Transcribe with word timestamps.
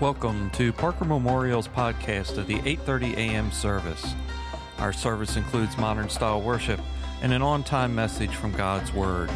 Welcome 0.00 0.50
to 0.50 0.72
Parker 0.72 1.04
Memorial's 1.04 1.66
podcast 1.66 2.38
of 2.38 2.46
the 2.46 2.58
8:30 2.58 3.16
a.m. 3.16 3.50
service. 3.50 4.14
Our 4.78 4.92
service 4.92 5.34
includes 5.34 5.76
modern 5.76 6.08
style 6.08 6.40
worship 6.40 6.78
and 7.20 7.32
an 7.32 7.42
on-time 7.42 7.96
message 7.96 8.36
from 8.36 8.52
God's 8.52 8.92
word. 8.92 9.28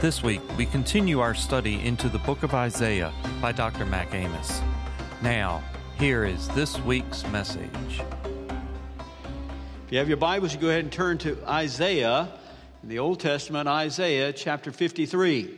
This 0.00 0.20
week, 0.20 0.40
we 0.58 0.66
continue 0.66 1.20
our 1.20 1.32
study 1.32 1.80
into 1.86 2.08
the 2.08 2.18
book 2.18 2.42
of 2.42 2.54
Isaiah 2.54 3.12
by 3.40 3.52
Dr. 3.52 3.86
Mac 3.86 4.12
Amos. 4.12 4.60
Now, 5.22 5.62
here 5.96 6.24
is 6.24 6.48
this 6.48 6.76
week's 6.80 7.24
message. 7.28 8.02
If 9.86 9.92
you 9.92 9.98
have 9.98 10.08
your 10.08 10.16
Bibles, 10.16 10.52
you 10.52 10.58
go 10.58 10.70
ahead 10.70 10.82
and 10.82 10.92
turn 10.92 11.18
to 11.18 11.38
Isaiah, 11.48 12.30
in 12.82 12.88
the 12.88 12.98
Old 12.98 13.20
Testament, 13.20 13.68
Isaiah 13.68 14.32
chapter 14.32 14.72
53. 14.72 15.56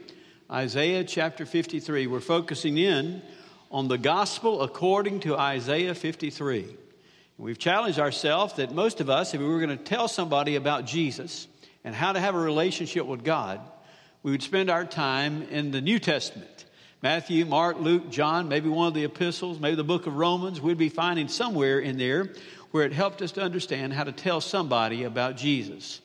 Isaiah 0.52 1.04
chapter 1.04 1.46
53. 1.46 2.06
We're 2.06 2.20
focusing 2.20 2.76
in 2.76 3.22
on 3.70 3.88
the 3.88 3.98
gospel 3.98 4.62
according 4.62 5.20
to 5.20 5.36
Isaiah 5.36 5.94
53. 5.94 6.76
We've 7.38 7.58
challenged 7.58 7.98
ourselves 7.98 8.54
that 8.54 8.72
most 8.72 9.00
of 9.00 9.10
us, 9.10 9.34
if 9.34 9.40
we 9.40 9.46
were 9.46 9.60
going 9.60 9.76
to 9.76 9.84
tell 9.84 10.08
somebody 10.08 10.56
about 10.56 10.86
Jesus 10.86 11.48
and 11.84 11.94
how 11.94 12.12
to 12.12 12.20
have 12.20 12.34
a 12.34 12.38
relationship 12.38 13.06
with 13.06 13.24
God, 13.24 13.60
we 14.22 14.30
would 14.30 14.42
spend 14.42 14.70
our 14.70 14.84
time 14.84 15.42
in 15.50 15.70
the 15.70 15.80
New 15.80 15.98
Testament. 15.98 16.64
Matthew, 17.02 17.44
Mark, 17.44 17.78
Luke, 17.78 18.10
John, 18.10 18.48
maybe 18.48 18.68
one 18.68 18.88
of 18.88 18.94
the 18.94 19.04
epistles, 19.04 19.60
maybe 19.60 19.76
the 19.76 19.84
book 19.84 20.06
of 20.06 20.16
Romans, 20.16 20.60
we'd 20.60 20.78
be 20.78 20.88
finding 20.88 21.28
somewhere 21.28 21.78
in 21.78 21.98
there 21.98 22.30
where 22.70 22.84
it 22.84 22.92
helped 22.92 23.22
us 23.22 23.32
to 23.32 23.42
understand 23.42 23.92
how 23.92 24.04
to 24.04 24.12
tell 24.12 24.40
somebody 24.40 25.04
about 25.04 25.36
Jesus. 25.36 26.00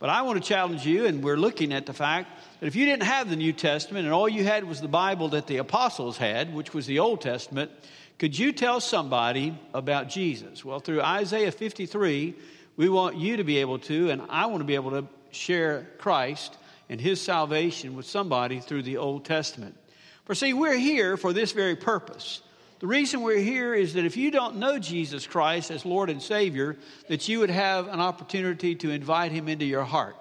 But 0.00 0.08
I 0.08 0.22
want 0.22 0.42
to 0.42 0.48
challenge 0.48 0.86
you, 0.86 1.04
and 1.04 1.22
we're 1.22 1.36
looking 1.36 1.74
at 1.74 1.84
the 1.84 1.92
fact 1.92 2.30
that 2.58 2.66
if 2.66 2.74
you 2.74 2.86
didn't 2.86 3.02
have 3.02 3.28
the 3.28 3.36
New 3.36 3.52
Testament 3.52 4.06
and 4.06 4.14
all 4.14 4.28
you 4.28 4.42
had 4.42 4.64
was 4.64 4.80
the 4.80 4.88
Bible 4.88 5.28
that 5.28 5.46
the 5.46 5.58
apostles 5.58 6.16
had, 6.16 6.54
which 6.54 6.72
was 6.72 6.86
the 6.86 7.00
Old 7.00 7.20
Testament, 7.20 7.70
could 8.18 8.36
you 8.36 8.52
tell 8.52 8.80
somebody 8.80 9.58
about 9.74 10.08
Jesus? 10.08 10.64
Well, 10.64 10.80
through 10.80 11.02
Isaiah 11.02 11.52
53, 11.52 12.34
we 12.76 12.88
want 12.88 13.16
you 13.16 13.36
to 13.36 13.44
be 13.44 13.58
able 13.58 13.78
to, 13.80 14.08
and 14.08 14.22
I 14.30 14.46
want 14.46 14.60
to 14.60 14.64
be 14.64 14.74
able 14.74 14.92
to 14.92 15.06
share 15.32 15.86
Christ 15.98 16.56
and 16.88 16.98
his 16.98 17.20
salvation 17.20 17.94
with 17.94 18.06
somebody 18.06 18.58
through 18.60 18.84
the 18.84 18.96
Old 18.96 19.26
Testament. 19.26 19.76
For 20.24 20.34
see, 20.34 20.54
we're 20.54 20.78
here 20.78 21.18
for 21.18 21.34
this 21.34 21.52
very 21.52 21.76
purpose. 21.76 22.40
The 22.80 22.86
reason 22.86 23.20
we're 23.20 23.36
here 23.36 23.74
is 23.74 23.92
that 23.92 24.06
if 24.06 24.16
you 24.16 24.30
don't 24.30 24.56
know 24.56 24.78
Jesus 24.78 25.26
Christ 25.26 25.70
as 25.70 25.84
Lord 25.84 26.08
and 26.08 26.20
Savior, 26.20 26.78
that 27.08 27.28
you 27.28 27.40
would 27.40 27.50
have 27.50 27.88
an 27.88 28.00
opportunity 28.00 28.74
to 28.76 28.90
invite 28.90 29.32
Him 29.32 29.48
into 29.48 29.66
your 29.66 29.84
heart. 29.84 30.16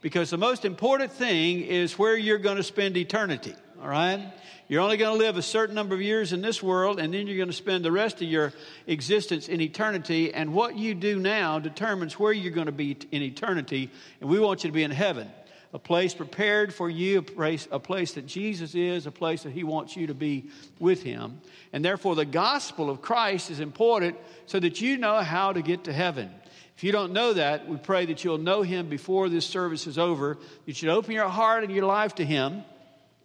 Because 0.00 0.30
the 0.30 0.38
most 0.38 0.64
important 0.64 1.12
thing 1.12 1.60
is 1.60 1.98
where 1.98 2.16
you're 2.16 2.38
going 2.38 2.56
to 2.56 2.62
spend 2.62 2.96
eternity, 2.96 3.54
all 3.82 3.88
right? 3.88 4.32
You're 4.68 4.80
only 4.80 4.96
going 4.96 5.18
to 5.18 5.22
live 5.22 5.36
a 5.36 5.42
certain 5.42 5.74
number 5.74 5.94
of 5.94 6.00
years 6.00 6.32
in 6.32 6.40
this 6.40 6.62
world, 6.62 6.98
and 6.98 7.12
then 7.12 7.26
you're 7.26 7.36
going 7.36 7.50
to 7.50 7.54
spend 7.54 7.84
the 7.84 7.92
rest 7.92 8.22
of 8.22 8.28
your 8.28 8.54
existence 8.86 9.48
in 9.48 9.60
eternity. 9.60 10.32
And 10.32 10.54
what 10.54 10.78
you 10.78 10.94
do 10.94 11.18
now 11.18 11.58
determines 11.58 12.18
where 12.18 12.32
you're 12.32 12.52
going 12.52 12.66
to 12.66 12.72
be 12.72 12.96
in 13.12 13.20
eternity. 13.20 13.90
And 14.22 14.30
we 14.30 14.40
want 14.40 14.64
you 14.64 14.70
to 14.70 14.74
be 14.74 14.82
in 14.82 14.92
heaven 14.92 15.30
a 15.72 15.78
place 15.78 16.14
prepared 16.14 16.72
for 16.72 16.88
you, 16.88 17.18
a 17.18 17.22
place, 17.22 17.68
a 17.70 17.78
place 17.78 18.12
that 18.12 18.26
Jesus 18.26 18.74
is, 18.74 19.06
a 19.06 19.10
place 19.10 19.42
that 19.42 19.52
He 19.52 19.64
wants 19.64 19.96
you 19.96 20.06
to 20.06 20.14
be 20.14 20.50
with 20.78 21.02
Him. 21.02 21.40
And 21.72 21.84
therefore, 21.84 22.14
the 22.14 22.24
gospel 22.24 22.88
of 22.88 23.02
Christ 23.02 23.50
is 23.50 23.60
important 23.60 24.16
so 24.46 24.58
that 24.58 24.80
you 24.80 24.96
know 24.96 25.20
how 25.20 25.52
to 25.52 25.60
get 25.60 25.84
to 25.84 25.92
heaven. 25.92 26.30
If 26.76 26.84
you 26.84 26.92
don't 26.92 27.12
know 27.12 27.34
that, 27.34 27.68
we 27.68 27.76
pray 27.76 28.06
that 28.06 28.24
you'll 28.24 28.38
know 28.38 28.62
Him 28.62 28.88
before 28.88 29.28
this 29.28 29.44
service 29.44 29.86
is 29.86 29.98
over. 29.98 30.38
You 30.64 30.72
should 30.72 30.88
open 30.88 31.12
your 31.12 31.28
heart 31.28 31.64
and 31.64 31.72
your 31.72 31.86
life 31.86 32.14
to 32.14 32.24
Him, 32.24 32.62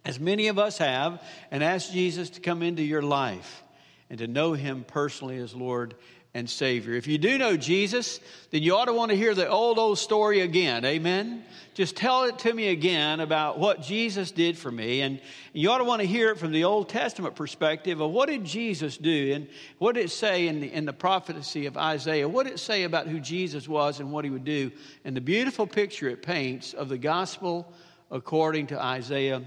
as 0.04 0.20
many 0.20 0.48
of 0.48 0.58
us 0.58 0.76
have, 0.78 1.22
and 1.50 1.64
ask 1.64 1.92
Jesus 1.92 2.30
to 2.30 2.40
come 2.40 2.62
into 2.62 2.82
your 2.82 3.02
life 3.02 3.62
and 4.10 4.18
to 4.18 4.26
know 4.26 4.52
Him 4.52 4.84
personally 4.86 5.38
as 5.38 5.54
Lord 5.54 5.94
and 6.34 6.50
Savior. 6.50 6.94
If 6.94 7.06
you 7.06 7.16
do 7.16 7.38
know 7.38 7.56
Jesus, 7.56 8.18
then 8.50 8.64
you 8.64 8.74
ought 8.74 8.86
to 8.86 8.92
want 8.92 9.12
to 9.12 9.16
hear 9.16 9.34
the 9.34 9.48
old, 9.48 9.78
old 9.78 9.98
story 9.98 10.40
again. 10.40 10.84
Amen? 10.84 11.44
Just 11.74 11.96
tell 11.96 12.24
it 12.24 12.40
to 12.40 12.52
me 12.52 12.68
again 12.68 13.20
about 13.20 13.60
what 13.60 13.82
Jesus 13.82 14.32
did 14.32 14.58
for 14.58 14.70
me. 14.70 15.02
And 15.02 15.20
you 15.52 15.70
ought 15.70 15.78
to 15.78 15.84
want 15.84 16.02
to 16.02 16.06
hear 16.06 16.30
it 16.30 16.38
from 16.38 16.50
the 16.50 16.64
Old 16.64 16.88
Testament 16.88 17.36
perspective 17.36 18.00
of 18.00 18.10
what 18.10 18.28
did 18.28 18.44
Jesus 18.44 18.96
do 18.96 19.32
and 19.34 19.48
what 19.78 19.94
did 19.94 20.06
it 20.06 20.10
say 20.10 20.48
in 20.48 20.60
the, 20.60 20.72
in 20.72 20.84
the 20.84 20.92
prophecy 20.92 21.66
of 21.66 21.76
Isaiah? 21.76 22.28
What 22.28 22.44
did 22.44 22.54
it 22.54 22.58
say 22.58 22.82
about 22.82 23.06
who 23.06 23.20
Jesus 23.20 23.68
was 23.68 24.00
and 24.00 24.10
what 24.10 24.24
he 24.24 24.30
would 24.30 24.44
do? 24.44 24.72
And 25.04 25.16
the 25.16 25.20
beautiful 25.20 25.68
picture 25.68 26.08
it 26.08 26.22
paints 26.22 26.74
of 26.74 26.88
the 26.88 26.98
gospel 26.98 27.72
according 28.10 28.68
to 28.68 28.82
Isaiah 28.82 29.42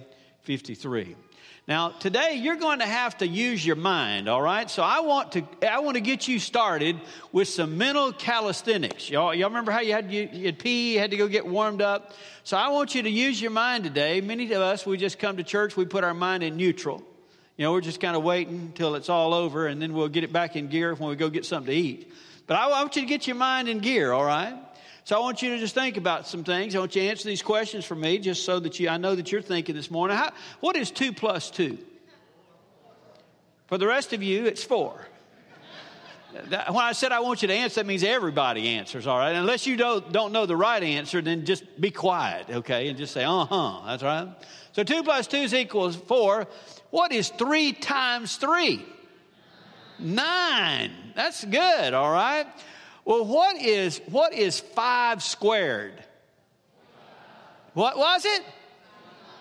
53. 0.48 1.14
Now, 1.68 1.90
today 1.90 2.36
you're 2.36 2.56
going 2.56 2.80
to 2.80 2.86
have 2.86 3.18
to 3.18 3.28
use 3.28 3.66
your 3.66 3.76
mind, 3.76 4.30
all 4.30 4.42
right? 4.42 4.72
So 4.72 4.82
I 4.82 5.02
want 5.02 5.34
to 5.34 5.44
I 5.70 5.80
want 5.80 5.96
to 5.96 6.02
get 6.02 6.26
you 6.30 6.40
started 6.40 6.98
with 7.34 7.50
some 7.50 7.78
mental 7.78 8.14
calisthenics. 8.14 9.10
Y'all, 9.10 9.36
y'all 9.36 9.50
remember 9.50 9.74
how 9.74 9.82
you 9.82 9.92
had 9.92 10.10
you, 10.10 10.30
you 10.32 10.46
had 10.46 10.58
pee, 10.58 10.94
you 10.94 11.00
had 11.00 11.12
to 11.12 11.18
go 11.18 11.28
get 11.28 11.46
warmed 11.46 11.82
up? 11.82 12.14
So 12.46 12.56
I 12.56 12.70
want 12.70 12.96
you 12.96 13.04
to 13.04 13.10
use 13.10 13.42
your 13.42 13.52
mind 13.52 13.84
today. 13.84 14.22
Many 14.22 14.50
of 14.54 14.62
us 14.62 14.86
we 14.86 14.96
just 14.96 15.20
come 15.20 15.36
to 15.36 15.44
church, 15.44 15.76
we 15.76 15.84
put 15.84 16.06
our 16.06 16.14
mind 16.14 16.44
in 16.44 16.56
neutral. 16.56 17.04
You 17.58 17.66
know, 17.66 17.74
we're 17.74 17.82
just 17.82 18.00
kind 18.00 18.16
of 18.16 18.24
waiting 18.24 18.56
until 18.68 18.96
it's 18.96 19.10
all 19.10 19.34
over 19.34 19.68
and 19.68 19.82
then 19.82 19.92
we'll 19.92 20.08
get 20.08 20.24
it 20.24 20.32
back 20.32 20.56
in 20.56 20.70
gear 20.70 20.96
when 20.96 21.10
we 21.10 21.18
go 21.18 21.30
get 21.30 21.44
something 21.44 21.74
to 21.74 21.78
eat. 21.78 22.10
But 22.46 22.56
I 22.56 22.70
want 22.70 22.96
you 22.96 23.02
to 23.02 23.08
get 23.10 23.28
your 23.28 23.36
mind 23.36 23.68
in 23.68 23.80
gear, 23.80 24.14
all 24.14 24.24
right? 24.24 24.58
So 25.08 25.16
I 25.16 25.20
want 25.20 25.42
you 25.42 25.52
to 25.52 25.58
just 25.58 25.74
think 25.74 25.96
about 25.96 26.28
some 26.28 26.44
things. 26.44 26.76
I 26.76 26.80
want 26.80 26.94
you 26.94 27.02
to 27.04 27.08
answer 27.08 27.30
these 27.30 27.42
questions 27.42 27.86
for 27.86 27.96
me 27.96 28.20
just 28.20 28.44
so 28.44 28.60
that 28.60 28.78
you, 28.78 28.90
I 28.90 28.98
know 28.98 29.16
that 29.16 29.32
you're 29.32 29.42
thinking 29.42 29.74
this 29.74 29.90
morning. 29.90 30.18
How, 30.18 30.34
what 30.60 30.76
is 30.76 30.92
two 30.92 31.14
plus 31.14 31.50
two? 31.50 31.78
For 33.68 33.78
the 33.78 33.88
rest 33.88 34.12
of 34.12 34.22
you, 34.22 34.44
it's 34.48 34.66
four. 34.66 35.08
That, 36.50 36.74
when 36.74 36.84
I 36.84 36.92
said 36.92 37.14
I 37.14 37.22
want 37.22 37.42
you 37.42 37.48
to 37.48 37.54
answer, 37.54 37.76
that 37.76 37.86
means 37.86 38.04
everybody 38.04 38.68
answers, 38.68 39.08
all 39.08 39.18
right? 39.18 39.32
Unless 39.32 39.66
you 39.66 39.78
don't, 39.78 40.12
don't 40.12 40.34
know 40.34 40.46
the 40.46 40.58
right 40.58 40.84
answer, 40.84 41.22
then 41.22 41.46
just 41.46 41.80
be 41.80 41.90
quiet, 41.90 42.48
okay? 42.50 42.90
And 42.90 42.98
just 42.98 43.14
say, 43.14 43.24
uh 43.24 43.46
huh, 43.46 43.84
that's 43.86 44.04
right. 44.04 44.28
So 44.74 44.84
two 44.84 45.04
plus 45.04 45.26
two 45.26 45.38
is 45.38 45.54
equals 45.54 45.96
four. 45.96 46.50
What 46.90 47.14
is 47.14 47.30
three 47.30 47.72
times 47.72 48.36
three? 48.36 48.86
Nine. 50.00 50.92
That's 51.16 51.46
good, 51.46 51.94
all 51.94 52.12
right? 52.12 52.46
Well, 53.08 53.24
what 53.24 53.56
is, 53.62 54.02
what 54.10 54.34
is 54.34 54.60
five 54.60 55.24
squared? 55.24 55.94
What 57.74 57.98
was 57.98 58.26
it? 58.26 58.44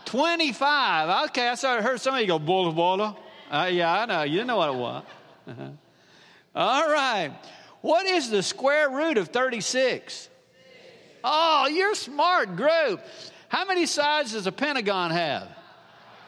25. 0.05 1.31
Okay, 1.31 1.49
I 1.49 1.57
started, 1.57 1.83
heard 1.83 2.01
somebody 2.01 2.27
go, 2.27 2.39
bola 2.39 2.71
bola. 2.71 3.17
Uh, 3.51 3.69
yeah, 3.73 4.03
I 4.03 4.07
know. 4.07 4.23
You 4.23 4.35
didn't 4.35 4.47
know 4.47 4.59
what 4.59 4.69
it 4.69 4.75
was. 4.77 5.05
Uh-huh. 5.49 5.69
All 6.55 6.89
right. 6.89 7.33
What 7.81 8.07
is 8.07 8.31
the 8.31 8.41
square 8.45 8.89
root 8.89 9.19
of 9.19 9.31
36? 9.31 10.29
Oh, 11.25 11.67
you're 11.67 11.97
smart 11.97 12.55
group. 12.55 13.01
How 13.49 13.65
many 13.65 13.87
sides 13.87 14.31
does 14.31 14.47
a 14.47 14.53
pentagon 14.53 15.11
have? 15.11 15.49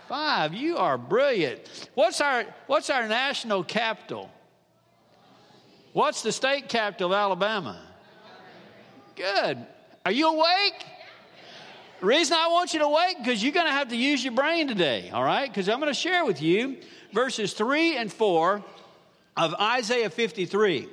Five. 0.08 0.54
You 0.54 0.76
are 0.78 0.98
brilliant. 0.98 1.60
What's 1.94 2.20
our, 2.20 2.46
what's 2.66 2.90
our 2.90 3.06
national 3.06 3.62
capital? 3.62 4.28
What's 5.98 6.22
the 6.22 6.30
state 6.30 6.68
capital 6.68 7.12
of 7.12 7.18
Alabama? 7.18 7.82
Good. 9.16 9.66
Are 10.06 10.12
you 10.12 10.28
awake? 10.28 10.86
Reason 12.00 12.36
I 12.38 12.46
want 12.52 12.72
you 12.72 12.78
to 12.78 12.88
wake 12.88 13.16
because 13.18 13.42
you're 13.42 13.50
going 13.50 13.66
to 13.66 13.72
have 13.72 13.88
to 13.88 13.96
use 13.96 14.22
your 14.22 14.32
brain 14.32 14.68
today, 14.68 15.10
all 15.12 15.24
right? 15.24 15.50
Because 15.50 15.68
I'm 15.68 15.80
going 15.80 15.92
to 15.92 15.98
share 15.98 16.24
with 16.24 16.40
you 16.40 16.76
verses 17.12 17.52
3 17.52 17.96
and 17.96 18.12
4 18.12 18.62
of 19.36 19.54
Isaiah 19.54 20.08
53. 20.08 20.88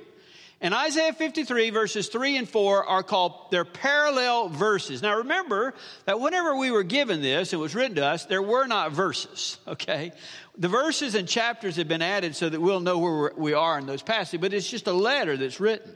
And 0.60 0.72
Isaiah 0.72 1.12
53, 1.12 1.68
verses 1.70 2.08
3 2.08 2.38
and 2.38 2.48
4 2.48 2.86
are 2.86 3.02
called, 3.02 3.50
they're 3.50 3.66
parallel 3.66 4.48
verses. 4.48 5.02
Now 5.02 5.18
remember 5.18 5.74
that 6.06 6.18
whenever 6.18 6.56
we 6.56 6.70
were 6.70 6.82
given 6.82 7.20
this, 7.20 7.52
it 7.52 7.58
was 7.58 7.74
written 7.74 7.96
to 7.96 8.06
us, 8.06 8.24
there 8.24 8.42
were 8.42 8.66
not 8.66 8.92
verses, 8.92 9.58
okay? 9.68 10.12
The 10.56 10.68
verses 10.68 11.14
and 11.14 11.28
chapters 11.28 11.76
have 11.76 11.88
been 11.88 12.00
added 12.00 12.34
so 12.34 12.48
that 12.48 12.60
we'll 12.60 12.80
know 12.80 12.98
where 12.98 13.32
we 13.36 13.52
are 13.52 13.78
in 13.78 13.84
those 13.84 14.02
passages, 14.02 14.40
but 14.40 14.54
it's 14.54 14.68
just 14.68 14.86
a 14.86 14.92
letter 14.92 15.36
that's 15.36 15.60
written. 15.60 15.94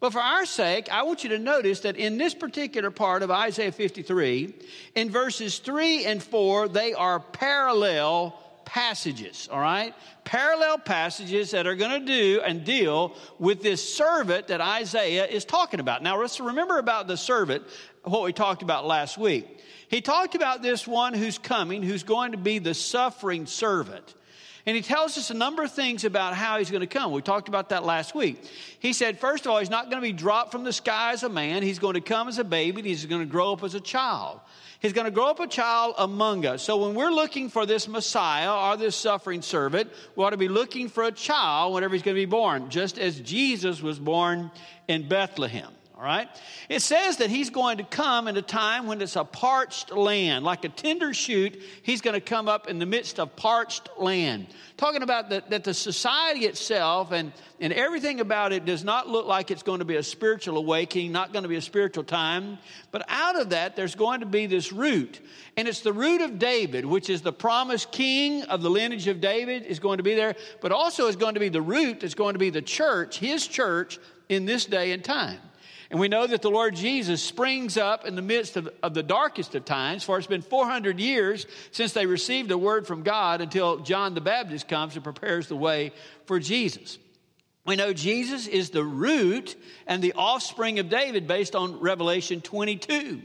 But 0.00 0.12
for 0.12 0.20
our 0.20 0.44
sake, 0.44 0.92
I 0.92 1.04
want 1.04 1.24
you 1.24 1.30
to 1.30 1.38
notice 1.38 1.80
that 1.80 1.96
in 1.96 2.18
this 2.18 2.34
particular 2.34 2.90
part 2.90 3.22
of 3.22 3.30
Isaiah 3.30 3.72
53, 3.72 4.52
in 4.96 5.08
verses 5.08 5.60
3 5.60 6.04
and 6.04 6.22
4, 6.22 6.68
they 6.68 6.92
are 6.92 7.20
parallel 7.20 8.38
passages, 8.64 9.48
all 9.50 9.60
right? 9.60 9.94
Parallel 10.24 10.78
passages 10.78 11.50
that 11.52 11.66
are 11.66 11.74
going 11.74 12.00
to 12.00 12.06
do 12.06 12.40
and 12.44 12.64
deal 12.64 13.16
with 13.38 13.62
this 13.62 13.96
servant 13.96 14.48
that 14.48 14.60
Isaiah 14.60 15.26
is 15.26 15.44
talking 15.44 15.80
about. 15.80 16.02
Now, 16.02 16.20
let's 16.20 16.40
remember 16.40 16.78
about 16.78 17.06
the 17.06 17.16
servant, 17.16 17.64
what 18.02 18.22
we 18.22 18.32
talked 18.32 18.62
about 18.62 18.86
last 18.86 19.18
week. 19.18 19.60
He 19.88 20.00
talked 20.00 20.34
about 20.34 20.62
this 20.62 20.86
one 20.86 21.14
who's 21.14 21.38
coming, 21.38 21.82
who's 21.82 22.02
going 22.02 22.32
to 22.32 22.38
be 22.38 22.58
the 22.58 22.74
suffering 22.74 23.46
servant. 23.46 24.14
And 24.66 24.74
he 24.74 24.82
tells 24.82 25.18
us 25.18 25.30
a 25.30 25.34
number 25.34 25.62
of 25.62 25.72
things 25.72 26.04
about 26.04 26.34
how 26.34 26.58
he's 26.58 26.70
going 26.70 26.80
to 26.80 26.86
come. 26.86 27.12
We 27.12 27.20
talked 27.20 27.48
about 27.48 27.68
that 27.68 27.84
last 27.84 28.14
week. 28.14 28.42
He 28.78 28.94
said, 28.94 29.18
first 29.18 29.44
of 29.44 29.52
all, 29.52 29.58
he's 29.58 29.68
not 29.68 29.90
going 29.90 30.02
to 30.02 30.06
be 30.06 30.12
dropped 30.12 30.52
from 30.52 30.64
the 30.64 30.72
sky 30.72 31.12
as 31.12 31.22
a 31.22 31.28
man. 31.28 31.62
He's 31.62 31.78
going 31.78 31.94
to 31.94 32.00
come 32.00 32.28
as 32.28 32.38
a 32.38 32.44
baby, 32.44 32.80
he's 32.82 33.04
going 33.04 33.20
to 33.20 33.26
grow 33.26 33.52
up 33.52 33.62
as 33.62 33.74
a 33.74 33.80
child. 33.80 34.40
He's 34.80 34.92
going 34.92 35.06
to 35.06 35.10
grow 35.10 35.30
up 35.30 35.40
a 35.40 35.46
child 35.46 35.94
among 35.96 36.44
us. 36.44 36.62
So 36.62 36.76
when 36.76 36.94
we're 36.94 37.10
looking 37.10 37.48
for 37.48 37.64
this 37.64 37.88
Messiah 37.88 38.54
or 38.54 38.76
this 38.76 38.94
suffering 38.94 39.40
servant, 39.40 39.90
we 40.14 40.24
ought 40.24 40.30
to 40.30 40.36
be 40.36 40.48
looking 40.48 40.90
for 40.90 41.04
a 41.04 41.12
child 41.12 41.72
whenever 41.72 41.94
he's 41.94 42.02
going 42.02 42.16
to 42.16 42.20
be 42.20 42.26
born, 42.26 42.68
just 42.68 42.98
as 42.98 43.18
Jesus 43.20 43.80
was 43.80 43.98
born 43.98 44.50
in 44.86 45.08
Bethlehem. 45.08 45.70
Right? 46.04 46.28
It 46.68 46.82
says 46.82 47.16
that 47.16 47.30
he's 47.30 47.48
going 47.48 47.78
to 47.78 47.82
come 47.82 48.28
in 48.28 48.36
a 48.36 48.42
time 48.42 48.86
when 48.86 49.00
it's 49.00 49.16
a 49.16 49.24
parched 49.24 49.90
land. 49.90 50.44
Like 50.44 50.62
a 50.66 50.68
tender 50.68 51.14
shoot, 51.14 51.58
he's 51.82 52.02
going 52.02 52.12
to 52.12 52.20
come 52.20 52.46
up 52.46 52.68
in 52.68 52.78
the 52.78 52.84
midst 52.84 53.18
of 53.18 53.34
parched 53.36 53.88
land. 53.96 54.48
Talking 54.76 55.02
about 55.02 55.30
the, 55.30 55.42
that 55.48 55.64
the 55.64 55.72
society 55.72 56.40
itself 56.44 57.10
and, 57.10 57.32
and 57.58 57.72
everything 57.72 58.20
about 58.20 58.52
it 58.52 58.66
does 58.66 58.84
not 58.84 59.08
look 59.08 59.24
like 59.26 59.50
it's 59.50 59.62
going 59.62 59.78
to 59.78 59.86
be 59.86 59.96
a 59.96 60.02
spiritual 60.02 60.58
awakening, 60.58 61.10
not 61.10 61.32
going 61.32 61.44
to 61.44 61.48
be 61.48 61.56
a 61.56 61.62
spiritual 61.62 62.04
time. 62.04 62.58
But 62.90 63.06
out 63.08 63.40
of 63.40 63.48
that, 63.50 63.74
there's 63.74 63.94
going 63.94 64.20
to 64.20 64.26
be 64.26 64.44
this 64.44 64.74
root. 64.74 65.20
And 65.56 65.66
it's 65.66 65.80
the 65.80 65.94
root 65.94 66.20
of 66.20 66.38
David, 66.38 66.84
which 66.84 67.08
is 67.08 67.22
the 67.22 67.32
promised 67.32 67.92
king 67.92 68.42
of 68.42 68.60
the 68.60 68.68
lineage 68.68 69.06
of 69.08 69.22
David, 69.22 69.62
is 69.62 69.78
going 69.78 69.96
to 69.96 70.04
be 70.04 70.14
there. 70.14 70.34
But 70.60 70.70
also 70.70 71.06
is 71.06 71.16
going 71.16 71.32
to 71.32 71.40
be 71.40 71.48
the 71.48 71.62
root 71.62 72.00
that's 72.00 72.14
going 72.14 72.34
to 72.34 72.38
be 72.38 72.50
the 72.50 72.60
church, 72.60 73.18
his 73.18 73.46
church, 73.46 73.98
in 74.28 74.44
this 74.44 74.66
day 74.66 74.92
and 74.92 75.02
time. 75.02 75.38
And 75.90 76.00
we 76.00 76.08
know 76.08 76.26
that 76.26 76.42
the 76.42 76.50
Lord 76.50 76.74
Jesus 76.74 77.22
springs 77.22 77.76
up 77.76 78.06
in 78.06 78.16
the 78.16 78.22
midst 78.22 78.56
of, 78.56 78.68
of, 78.82 78.94
the 78.94 79.02
darkest 79.02 79.54
of 79.54 79.64
times, 79.64 80.02
for 80.02 80.18
it's 80.18 80.26
been 80.26 80.42
400 80.42 80.98
years 80.98 81.46
since 81.70 81.92
they 81.92 82.06
received 82.06 82.50
a 82.50 82.58
word 82.58 82.86
from 82.86 83.02
God 83.02 83.40
until 83.40 83.78
John 83.78 84.14
the 84.14 84.20
Baptist 84.20 84.68
comes 84.68 84.94
and 84.94 85.04
prepares 85.04 85.48
the 85.48 85.56
way 85.56 85.92
for 86.26 86.40
Jesus. 86.40 86.98
We 87.66 87.76
know 87.76 87.92
Jesus 87.92 88.46
is 88.46 88.70
the 88.70 88.84
root 88.84 89.56
and 89.86 90.02
the 90.02 90.12
offspring 90.14 90.78
of 90.78 90.88
David 90.88 91.26
based 91.26 91.56
on 91.56 91.80
Revelation 91.80 92.40
22. 92.40 93.22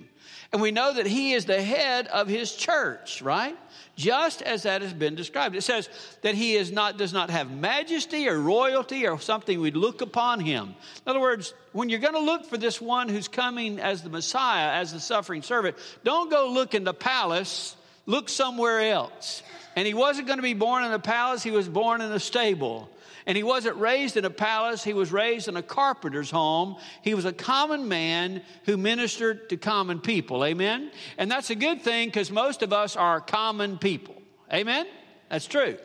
And 0.51 0.61
we 0.61 0.71
know 0.71 0.93
that 0.93 1.05
he 1.05 1.33
is 1.33 1.45
the 1.45 1.61
head 1.61 2.07
of 2.07 2.27
his 2.27 2.55
church, 2.55 3.21
right? 3.21 3.55
Just 3.95 4.41
as 4.41 4.63
that 4.63 4.81
has 4.81 4.93
been 4.93 5.13
described. 5.13 5.55
It 5.55 5.61
says 5.61 5.87
that 6.23 6.33
he 6.33 6.55
is 6.55 6.71
not, 6.71 6.97
does 6.97 7.13
not 7.13 7.29
have 7.29 7.51
majesty 7.51 8.27
or 8.27 8.39
royalty 8.39 9.07
or 9.07 9.19
something 9.19 9.59
we'd 9.59 9.75
look 9.75 10.01
upon 10.01 10.39
him. 10.39 10.69
In 10.69 11.09
other 11.09 11.19
words, 11.19 11.53
when 11.71 11.89
you're 11.89 11.99
going 11.99 12.15
to 12.15 12.19
look 12.19 12.45
for 12.45 12.57
this 12.57 12.81
one 12.81 13.09
who's 13.09 13.27
coming 13.27 13.79
as 13.79 14.01
the 14.01 14.09
Messiah, 14.09 14.71
as 14.71 14.91
the 14.91 14.99
suffering 14.99 15.43
servant, 15.43 15.77
don't 16.03 16.31
go 16.31 16.49
look 16.51 16.73
in 16.73 16.83
the 16.83 16.95
palace, 16.95 17.75
look 18.07 18.27
somewhere 18.27 18.79
else. 18.91 19.43
And 19.75 19.85
he 19.85 19.93
wasn't 19.93 20.25
going 20.25 20.39
to 20.39 20.43
be 20.43 20.55
born 20.55 20.83
in 20.83 20.91
a 20.91 20.99
palace, 20.99 21.43
he 21.43 21.51
was 21.51 21.69
born 21.69 22.01
in 22.01 22.11
a 22.11 22.19
stable. 22.19 22.89
And 23.29 23.37
he 23.37 23.43
wasn't 23.43 23.75
raised 23.75 24.17
in 24.17 24.25
a 24.25 24.31
palace, 24.31 24.83
he 24.83 24.93
was 24.93 25.11
raised 25.11 25.47
in 25.47 25.55
a 25.55 25.61
carpenter's 25.61 26.31
home. 26.31 26.77
He 27.03 27.13
was 27.13 27.25
a 27.25 27.31
common 27.31 27.87
man 27.87 28.41
who 28.65 28.75
ministered 28.75 29.49
to 29.49 29.57
common 29.57 29.99
people. 29.99 30.43
Amen? 30.43 30.89
And 31.15 31.29
that's 31.29 31.51
a 31.51 31.55
good 31.55 31.83
thing 31.83 32.07
because 32.07 32.31
most 32.31 32.63
of 32.63 32.73
us 32.73 32.95
are 32.95 33.21
common 33.21 33.77
people. 33.77 34.19
Amen? 34.51 34.87
That's 35.29 35.45
true. 35.45 35.77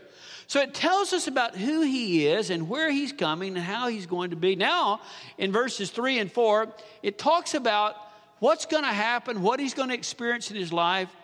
So 0.46 0.62
it 0.62 0.72
tells 0.72 1.12
us 1.12 1.28
about 1.28 1.54
who 1.54 1.82
he 1.82 2.26
is 2.26 2.48
and 2.48 2.66
where 2.66 2.90
he's 2.90 3.12
coming 3.12 3.56
and 3.56 3.62
how 3.62 3.88
he's 3.88 4.06
going 4.06 4.30
to 4.30 4.36
be. 4.36 4.56
Now, 4.56 5.02
in 5.36 5.52
verses 5.52 5.90
3 5.90 6.20
and 6.20 6.32
4, 6.32 6.72
it 7.02 7.18
talks 7.18 7.52
about 7.52 7.96
what's 8.38 8.64
going 8.64 8.84
to 8.84 8.88
happen, 8.88 9.42
what 9.42 9.60
he's 9.60 9.74
going 9.74 9.90
to 9.90 9.94
experience 9.94 10.50
in 10.50 10.56
his 10.56 10.72
life, 10.72 11.14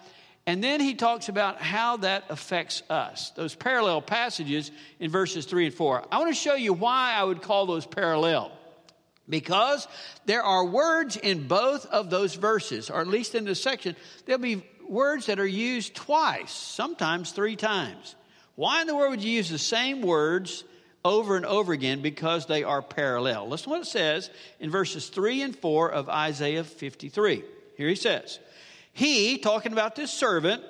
and 0.47 0.65
then 0.65 0.81
he 0.81 0.95
talks 0.95 1.29
about 1.29 1.61
how 1.61 1.99
that 1.99 2.25
affects 2.29 2.83
us. 2.89 3.31
Those 3.31 3.55
parallel 3.55 4.03
passages 4.03 4.71
in 4.99 5.11
verses 5.11 5.47
3 5.47 5.67
and 5.67 5.75
4. 5.75 6.05
I 6.11 6.19
want 6.19 6.31
to 6.31 6.35
show 6.35 6.55
you 6.55 6.73
why 6.73 7.15
I 7.15 7.23
would 7.23 7.43
call 7.43 7.67
those 7.67 7.87
parallel. 7.87 8.53
Because 9.29 9.87
there 10.27 10.43
are 10.43 10.65
words 10.65 11.17
in 11.17 11.47
both 11.47 11.87
of 11.87 12.11
those 12.11 12.35
verses, 12.35 12.91
or 12.91 13.01
at 13.01 13.07
least 13.07 13.37
in 13.37 13.45
this 13.45 13.63
section, 13.63 13.95
there'll 14.27 14.43
be 14.43 14.65
words 14.89 15.27
that 15.27 15.39
are 15.39 15.47
used 15.47 15.95
twice, 15.95 16.51
sometimes 16.51 17.31
three 17.31 17.55
times. 17.55 18.17
Why 18.57 18.81
in 18.81 18.89
the 18.89 18.97
world 18.97 19.13
would 19.13 19.23
you 19.23 19.31
use 19.31 19.49
the 19.49 19.59
same 19.59 20.03
words 20.03 20.65
over 21.05 21.37
and 21.37 21.47
over 21.47 21.73
again? 21.73 22.03
Because 22.03 22.47
they 22.47 22.65
are 22.65 22.83
parallel. 22.83 23.49
Listen 23.49 23.65
to 23.65 23.71
what 23.71 23.83
it 23.83 23.87
says 23.87 24.31
in 24.59 24.71
verses 24.71 25.09
3 25.09 25.43
and 25.43 25.57
4 25.57 25.93
of 25.93 26.09
Isaiah 26.09 26.65
53. 26.65 27.45
Here 27.77 27.89
he 27.89 27.95
says, 27.95 28.41
he, 29.01 29.39
talking 29.39 29.73
about 29.73 29.97
this 29.97 30.11
servant, 30.13 30.63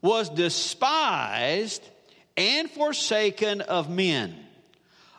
was 0.00 0.30
despised 0.30 1.86
and 2.34 2.70
forsaken 2.70 3.60
of 3.60 3.90
men, 3.90 4.34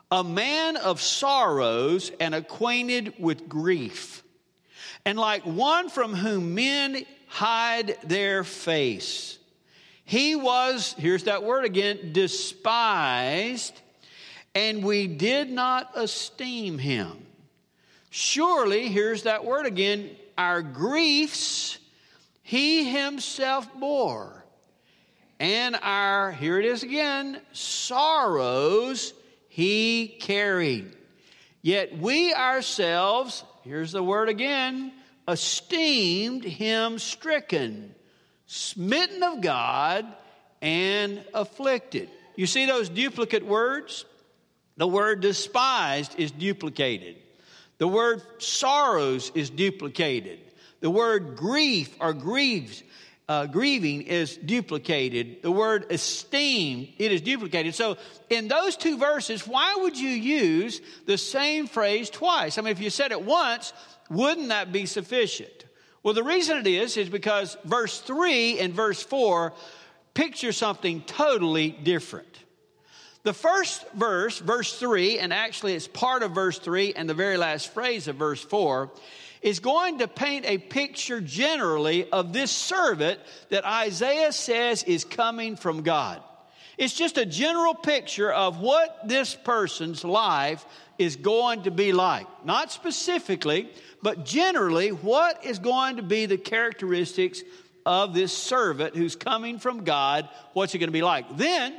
a 0.10 0.24
man 0.24 0.76
of 0.76 1.00
sorrows 1.00 2.12
and 2.20 2.34
acquainted 2.34 3.14
with 3.20 3.48
grief, 3.48 4.24
and 5.06 5.20
like 5.20 5.46
one 5.46 5.90
from 5.90 6.16
whom 6.16 6.56
men 6.56 7.06
hide 7.28 7.96
their 8.04 8.44
face. 8.44 9.38
He 10.04 10.36
was, 10.36 10.96
here's 10.98 11.26
that 11.26 11.44
word 11.44 11.66
again, 11.66 12.14
despised, 12.14 13.80
and 14.56 14.84
we 14.84 15.06
did 15.06 15.52
not 15.52 15.92
esteem 15.94 16.80
him. 16.80 17.28
Surely, 18.10 18.88
here's 18.88 19.22
that 19.24 19.46
word 19.46 19.68
again, 19.68 20.10
our 20.36 20.64
griefs 20.64 21.78
he 22.50 22.84
himself 22.84 23.70
bore. 23.80 24.44
And 25.40 25.78
our, 25.84 26.32
here 26.32 26.60
it 26.60 26.66
is 26.66 26.82
again, 26.82 27.40
sorrows 27.52 29.14
he 29.50 30.08
carried. 30.08 30.98
Yet 31.62 32.00
we 32.00 32.34
ourselves, 32.34 33.44
here's 33.64 33.92
the 33.92 34.02
word 34.02 34.30
again, 34.30 34.92
esteemed 35.28 36.44
him 36.44 36.98
stricken, 36.98 37.94
smitten 38.48 39.22
of 39.22 39.42
God, 39.42 40.08
and 40.60 41.24
afflicted. 41.36 42.10
You 42.36 42.48
see 42.48 42.66
those 42.66 42.90
duplicate 42.90 43.46
words? 43.46 44.06
The 44.76 44.88
word 44.88 45.22
despised 45.22 46.16
is 46.18 46.32
duplicated. 46.32 47.16
The 47.78 47.88
word 47.88 48.24
sorrows 48.40 49.32
is 49.36 49.52
duplicated. 49.52 50.40
The 50.82 50.90
word 50.90 51.36
grief 51.36 51.96
or 52.00 52.14
grieves, 52.14 52.84
uh, 53.28 53.46
grieving 53.46 54.04
is 54.04 54.38
duplicated. 54.38 55.42
The 55.42 55.52
word 55.52 55.92
esteem, 55.92 56.88
it 56.98 57.12
is 57.12 57.22
duplicated. 57.22 57.76
So 57.76 57.98
in 58.30 58.48
those 58.48 58.76
two 58.76 58.98
verses, 58.98 59.48
why 59.48 59.76
would 59.78 59.98
you 59.98 60.10
use 60.10 60.82
the 61.06 61.18
same 61.18 61.68
phrase 61.68 62.10
twice? 62.10 62.58
I 62.58 62.62
mean, 62.62 62.72
if 62.72 62.82
you 62.82 62.90
said 62.90 63.12
it 63.12 63.22
once, 63.22 63.74
wouldn't 64.10 64.50
that 64.50 64.72
be 64.72 64.86
sufficient? 64.86 65.66
Well, 66.02 66.14
the 66.14 66.24
reason 66.24 66.58
it 66.58 66.68
is, 66.68 66.96
is 66.98 67.10
because 67.10 67.58
verse 67.66 68.00
3 68.00 68.60
and 68.60 68.74
verse 68.74 69.04
4 69.04 69.54
picture 70.14 70.52
something 70.52 71.02
totally 71.02 71.70
different. 71.70 72.28
The 73.24 73.34
first 73.34 73.86
verse, 73.92 74.40
verse 74.40 74.80
3, 74.80 75.20
and 75.20 75.34
actually 75.34 75.74
it's 75.74 75.88
part 75.88 76.24
of 76.24 76.32
verse 76.32 76.58
3 76.58 76.94
and 76.94 77.10
the 77.10 77.14
very 77.14 77.38
last 77.38 77.74
phrase 77.74 78.08
of 78.08 78.16
verse 78.16 78.42
4, 78.42 78.90
is 79.42 79.60
going 79.60 80.00
to 80.00 80.08
paint 80.08 80.46
a 80.46 80.58
picture 80.58 81.22
generally 81.22 82.10
of 82.12 82.34
this 82.34 82.52
servant 82.52 83.20
that 83.50 83.66
Isaiah 83.66 84.32
says 84.32 84.84
is 84.84 85.06
coming 85.06 85.56
from 85.56 85.84
God. 85.84 86.22
It's 86.78 86.94
just 86.94 87.18
a 87.18 87.26
general 87.26 87.74
picture 87.74 88.32
of 88.32 88.60
what 88.62 89.08
this 89.08 89.36
person's 89.36 90.06
life 90.06 90.66
is 90.98 91.18
going 91.18 91.64
to 91.64 91.72
be 91.72 91.92
like. 91.92 92.28
Not 92.46 92.72
specifically, 92.72 93.70
but 94.02 94.26
generally, 94.26 94.90
what 94.90 95.46
is 95.46 95.60
going 95.60 95.98
to 95.98 96.04
be 96.04 96.26
the 96.26 96.38
characteristics 96.38 97.42
of 97.86 98.14
this 98.14 98.32
servant 98.32 98.96
who's 98.96 99.16
coming 99.16 99.60
from 99.60 99.84
God? 99.84 100.30
What's 100.54 100.72
he 100.72 100.80
going 100.80 100.88
to 100.88 100.94
be 100.94 101.02
like? 101.02 101.38
Then, 101.38 101.74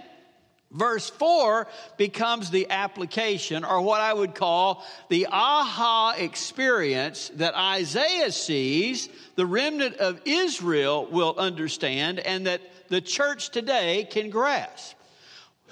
Verse 0.73 1.11
4 1.11 1.67
becomes 1.97 2.51
the 2.51 2.71
application, 2.71 3.65
or 3.65 3.83
what 3.83 4.01
I 4.01 4.15
would 4.15 4.37
call 4.37 4.87
the 5.09 5.27
aha 5.31 6.15
experience 6.17 7.31
that 7.35 7.57
Isaiah 7.57 8.31
sees, 8.31 9.09
the 9.35 9.47
remnant 9.47 9.97
of 9.97 10.21
Israel 10.25 11.07
will 11.07 11.35
understand, 11.37 12.21
and 12.21 12.47
that 12.47 12.61
the 12.89 13.01
church 13.01 13.51
today 13.51 14.07
can 14.09 14.31
grasp. 14.31 14.97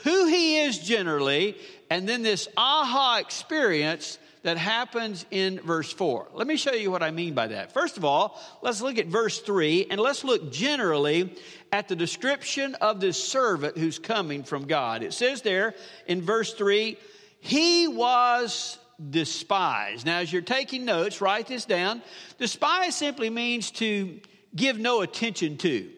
Who 0.02 0.26
he 0.26 0.60
is 0.60 0.78
generally, 0.80 1.56
and 1.90 2.08
then 2.08 2.22
this 2.22 2.48
aha 2.56 3.18
experience 3.18 4.18
that 4.48 4.56
happens 4.56 5.26
in 5.30 5.60
verse 5.60 5.92
4. 5.92 6.28
Let 6.32 6.46
me 6.46 6.56
show 6.56 6.72
you 6.72 6.90
what 6.90 7.02
I 7.02 7.10
mean 7.10 7.34
by 7.34 7.48
that. 7.48 7.70
First 7.70 7.98
of 7.98 8.04
all, 8.06 8.40
let's 8.62 8.80
look 8.80 8.96
at 8.96 9.06
verse 9.06 9.40
3 9.40 9.88
and 9.90 10.00
let's 10.00 10.24
look 10.24 10.50
generally 10.50 11.36
at 11.70 11.86
the 11.86 11.94
description 11.94 12.74
of 12.76 12.98
this 12.98 13.22
servant 13.22 13.76
who's 13.76 13.98
coming 13.98 14.44
from 14.44 14.66
God. 14.66 15.02
It 15.02 15.12
says 15.12 15.42
there 15.42 15.74
in 16.06 16.22
verse 16.22 16.54
3, 16.54 16.96
he 17.40 17.88
was 17.88 18.78
despised. 19.10 20.06
Now, 20.06 20.20
as 20.20 20.32
you're 20.32 20.40
taking 20.40 20.86
notes, 20.86 21.20
write 21.20 21.48
this 21.48 21.66
down. 21.66 22.00
Despise 22.38 22.96
simply 22.96 23.28
means 23.28 23.70
to 23.72 24.18
give 24.56 24.78
no 24.78 25.02
attention 25.02 25.58
to, 25.58 25.90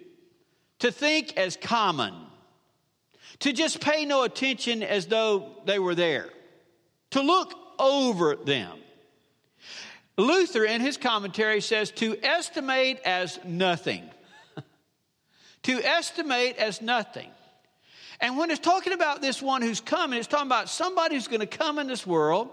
to 0.80 0.90
think 0.90 1.36
as 1.36 1.56
common, 1.56 2.14
to 3.38 3.52
just 3.52 3.80
pay 3.80 4.06
no 4.06 4.24
attention 4.24 4.82
as 4.82 5.06
though 5.06 5.52
they 5.66 5.78
were 5.78 5.94
there, 5.94 6.30
to 7.12 7.22
look 7.22 7.59
over 7.80 8.36
them. 8.36 8.78
Luther, 10.16 10.64
in 10.64 10.80
his 10.80 10.96
commentary, 10.96 11.60
says 11.60 11.90
to 11.92 12.16
estimate 12.22 13.00
as 13.04 13.38
nothing. 13.44 14.08
to 15.62 15.82
estimate 15.82 16.56
as 16.56 16.82
nothing. 16.82 17.30
And 18.20 18.36
when 18.36 18.50
it's 18.50 18.60
talking 18.60 18.92
about 18.92 19.22
this 19.22 19.40
one 19.40 19.62
who's 19.62 19.80
coming, 19.80 20.18
it's 20.18 20.28
talking 20.28 20.46
about 20.46 20.68
somebody 20.68 21.14
who's 21.14 21.28
going 21.28 21.40
to 21.40 21.46
come 21.46 21.78
in 21.78 21.86
this 21.86 22.06
world, 22.06 22.50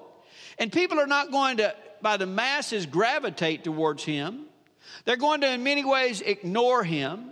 and 0.57 0.71
people 0.71 0.99
are 0.99 1.07
not 1.07 1.31
going 1.31 1.57
to, 1.57 1.75
by 2.01 2.15
the 2.17 2.25
masses, 2.25 2.85
gravitate 2.85 3.65
towards 3.65 4.03
him. 4.03 4.45
They're 5.03 5.17
going 5.17 5.41
to, 5.41 5.51
in 5.51 5.63
many 5.63 5.83
ways, 5.83 6.21
ignore 6.21 6.83
him. 6.83 7.31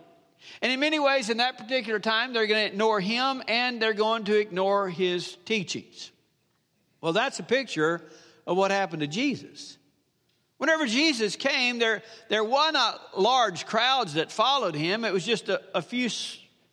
And 0.62 0.72
in 0.72 0.80
many 0.80 1.00
ways, 1.00 1.30
in 1.30 1.38
that 1.38 1.58
particular 1.58 2.00
time, 2.00 2.34
they're 2.34 2.46
going 2.46 2.68
to 2.68 2.72
ignore 2.72 3.00
him 3.00 3.42
and 3.48 3.82
they're 3.82 3.94
going 3.94 4.26
to 4.26 4.38
ignore 4.38 4.90
his 4.90 5.38
teachings. 5.46 6.12
Well, 7.06 7.14
that's 7.14 7.38
a 7.38 7.44
picture 7.44 8.02
of 8.48 8.58
what 8.58 8.72
happened 8.72 9.02
to 9.02 9.08
Jesus. 9.08 9.78
Whenever 10.58 10.88
Jesus 10.88 11.36
came, 11.36 11.78
there, 11.78 12.02
there 12.30 12.44
were 12.44 12.72
not 12.72 13.00
large 13.16 13.68
crowds 13.68 14.16
that 14.16 14.32
followed 14.32 14.74
him. 14.74 15.06
It 15.06 15.14
was 15.14 15.24
just 15.24 15.48
a, 15.48 15.62
a 15.76 15.84
few 15.84 16.10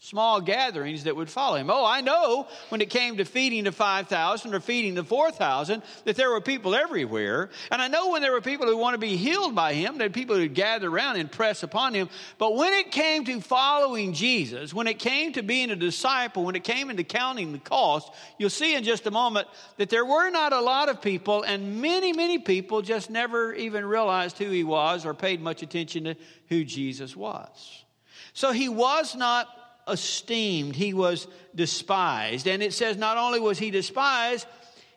small 0.02 0.40
gatherings 0.40 1.04
that 1.04 1.14
would 1.14 1.30
follow 1.30 1.54
him. 1.54 1.70
Oh, 1.70 1.86
I 1.86 2.00
know 2.00 2.48
when 2.70 2.80
it 2.80 2.90
came 2.90 3.18
to 3.18 3.24
feeding 3.24 3.62
the 3.62 3.70
5,000 3.70 4.52
or 4.52 4.58
feeding 4.58 4.96
the 4.96 5.04
4,000 5.04 5.80
that 6.06 6.16
there 6.16 6.28
were 6.28 6.40
people 6.40 6.74
everywhere. 6.74 7.50
And 7.70 7.80
I 7.80 7.86
know 7.86 8.10
when 8.10 8.20
there 8.20 8.32
were 8.32 8.40
people 8.40 8.66
who 8.66 8.76
want 8.76 8.94
to 8.94 8.98
be 8.98 9.16
healed 9.16 9.54
by 9.54 9.74
him, 9.74 9.98
that 9.98 10.12
people 10.12 10.36
would 10.36 10.54
gather 10.54 10.88
around 10.88 11.18
and 11.18 11.30
press 11.30 11.62
upon 11.62 11.94
him. 11.94 12.08
But 12.36 12.56
when 12.56 12.72
it 12.72 12.90
came 12.90 13.24
to 13.26 13.40
following 13.40 14.12
Jesus, 14.12 14.74
when 14.74 14.88
it 14.88 14.98
came 14.98 15.34
to 15.34 15.42
being 15.42 15.70
a 15.70 15.76
disciple, 15.76 16.42
when 16.42 16.56
it 16.56 16.64
came 16.64 16.90
into 16.90 17.04
counting 17.04 17.52
the 17.52 17.58
cost, 17.58 18.10
you'll 18.38 18.50
see 18.50 18.74
in 18.74 18.82
just 18.82 19.06
a 19.06 19.12
moment 19.12 19.46
that 19.76 19.88
there 19.88 20.04
were 20.04 20.30
not 20.30 20.52
a 20.52 20.60
lot 20.60 20.88
of 20.88 21.00
people, 21.00 21.44
and 21.44 21.80
many, 21.80 22.12
many 22.12 22.40
people 22.40 22.82
just 22.82 23.08
never 23.08 23.54
even 23.54 23.86
realized 23.86 24.36
who 24.36 24.50
he 24.50 24.64
was 24.64 25.06
or 25.06 25.14
paid 25.14 25.40
much 25.40 25.62
attention 25.62 26.04
to 26.04 26.16
who 26.48 26.64
Jesus 26.64 27.14
was. 27.14 27.84
So 28.32 28.50
he 28.50 28.68
was 28.68 29.14
not 29.14 29.61
esteemed, 29.88 30.76
he 30.76 30.94
was 30.94 31.26
despised. 31.54 32.46
And 32.46 32.62
it 32.62 32.72
says 32.72 32.96
not 32.96 33.16
only 33.16 33.40
was 33.40 33.58
he 33.58 33.70
despised, 33.70 34.46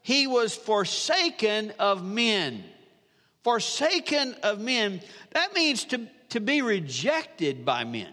he 0.02 0.28
was 0.28 0.56
forsaken 0.56 1.74
of 1.80 2.04
men. 2.04 2.64
Forsaken 3.44 4.36
of 4.44 4.60
men. 4.60 5.02
That 5.32 5.54
means 5.54 5.86
to, 5.86 6.08
to 6.30 6.40
be 6.40 6.62
rejected 6.62 7.66
by 7.66 7.84
men. 7.84 8.12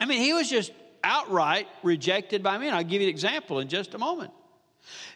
I 0.00 0.06
mean, 0.06 0.20
he 0.20 0.32
was 0.32 0.50
just 0.50 0.72
outright 1.02 1.68
rejected 1.82 2.42
by 2.42 2.58
men. 2.58 2.74
I'll 2.74 2.84
give 2.84 3.00
you 3.00 3.08
an 3.08 3.12
example 3.12 3.60
in 3.60 3.68
just 3.68 3.94
a 3.94 3.98
moment. 3.98 4.32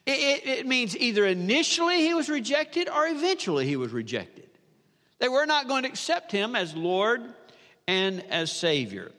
It, 0.07 0.19
it, 0.19 0.49
it 0.49 0.67
means 0.67 0.97
either 0.97 1.27
initially 1.27 2.03
he 2.03 2.15
was 2.15 2.29
rejected 2.29 2.89
or 2.89 3.07
eventually 3.07 3.67
he 3.67 3.77
was 3.77 3.93
rejected. 3.93 4.49
They 5.19 5.29
were 5.29 5.47
not 5.47 5.69
going 5.69 5.83
to 5.83 5.89
accept 5.89 6.33
him 6.33 6.57
as 6.57 6.75
Lord 6.75 7.23
and 7.87 8.25
as 8.31 8.51
Savior. 8.51 9.13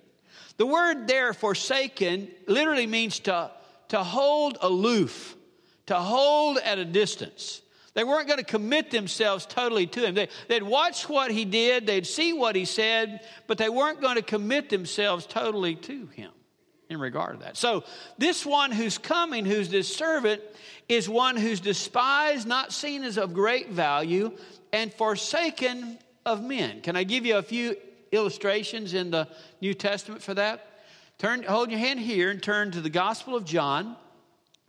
The 0.61 0.67
word 0.67 1.07
there, 1.07 1.33
forsaken, 1.33 2.29
literally 2.45 2.85
means 2.85 3.21
to, 3.21 3.49
to 3.87 4.03
hold 4.03 4.59
aloof, 4.61 5.35
to 5.87 5.95
hold 5.95 6.59
at 6.59 6.77
a 6.77 6.85
distance. 6.85 7.63
They 7.95 8.03
weren't 8.03 8.27
going 8.27 8.37
to 8.37 8.45
commit 8.45 8.91
themselves 8.91 9.47
totally 9.47 9.87
to 9.87 10.05
him. 10.05 10.13
They, 10.13 10.29
would 10.51 10.61
watch 10.61 11.09
what 11.09 11.31
he 11.31 11.45
did, 11.45 11.87
they'd 11.87 12.05
see 12.05 12.31
what 12.31 12.55
he 12.55 12.65
said, 12.65 13.21
but 13.47 13.57
they 13.57 13.69
weren't 13.69 14.01
going 14.01 14.17
to 14.17 14.21
commit 14.21 14.69
themselves 14.69 15.25
totally 15.25 15.73
to 15.77 16.05
him 16.05 16.29
in 16.89 16.99
regard 16.99 17.39
to 17.39 17.45
that. 17.45 17.57
So, 17.57 17.83
this 18.19 18.45
one 18.45 18.71
who's 18.71 18.99
coming, 18.99 19.45
who's 19.45 19.69
this 19.69 19.91
servant, 19.91 20.43
is 20.87 21.09
one 21.09 21.37
who's 21.37 21.59
despised, 21.59 22.47
not 22.47 22.71
seen 22.71 23.03
as 23.03 23.17
of 23.17 23.33
great 23.33 23.71
value, 23.71 24.37
and 24.71 24.93
forsaken 24.93 25.97
of 26.23 26.43
men. 26.43 26.81
Can 26.81 26.95
I 26.95 27.03
give 27.03 27.25
you 27.25 27.37
a 27.37 27.41
few 27.41 27.77
illustrations 28.11 28.93
in 28.93 29.11
the 29.11 29.27
New 29.61 29.73
Testament 29.73 30.21
for 30.21 30.33
that? 30.33 30.67
Turn, 31.17 31.43
hold 31.43 31.69
your 31.69 31.79
hand 31.79 31.99
here 31.99 32.29
and 32.29 32.41
turn 32.41 32.71
to 32.71 32.81
the 32.81 32.89
Gospel 32.89 33.35
of 33.35 33.45
John. 33.45 33.95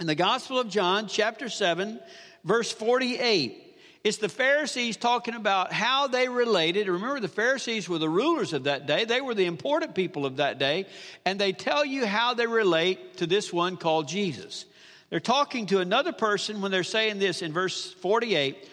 In 0.00 0.06
the 0.06 0.14
Gospel 0.14 0.58
of 0.58 0.68
John, 0.68 1.08
chapter 1.08 1.48
7, 1.48 1.98
verse 2.44 2.70
48. 2.72 3.58
It's 4.04 4.18
the 4.18 4.28
Pharisees 4.28 4.96
talking 4.96 5.34
about 5.34 5.72
how 5.72 6.08
they 6.08 6.28
related. 6.28 6.88
Remember, 6.88 7.20
the 7.20 7.28
Pharisees 7.28 7.88
were 7.88 7.98
the 7.98 8.08
rulers 8.08 8.52
of 8.52 8.64
that 8.64 8.86
day, 8.86 9.04
they 9.04 9.20
were 9.20 9.34
the 9.34 9.46
important 9.46 9.94
people 9.94 10.26
of 10.26 10.38
that 10.38 10.58
day, 10.58 10.86
and 11.24 11.38
they 11.38 11.52
tell 11.52 11.84
you 11.84 12.04
how 12.04 12.34
they 12.34 12.46
relate 12.46 13.18
to 13.18 13.26
this 13.26 13.52
one 13.52 13.76
called 13.76 14.08
Jesus. 14.08 14.64
They're 15.10 15.20
talking 15.20 15.66
to 15.66 15.78
another 15.78 16.12
person 16.12 16.60
when 16.60 16.72
they're 16.72 16.82
saying 16.82 17.18
this 17.18 17.42
in 17.42 17.52
verse 17.52 17.92
48 17.92 18.68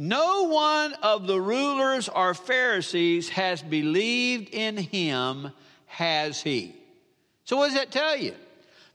no 0.00 0.44
one 0.44 0.94
of 1.02 1.26
the 1.26 1.40
rulers 1.40 2.08
or 2.08 2.32
Pharisees 2.32 3.30
has 3.30 3.60
believed 3.60 4.54
in 4.54 4.76
him, 4.76 5.50
has 5.86 6.40
he? 6.40 6.76
So, 7.44 7.56
what 7.56 7.66
does 7.66 7.74
that 7.74 7.90
tell 7.90 8.16
you? 8.16 8.34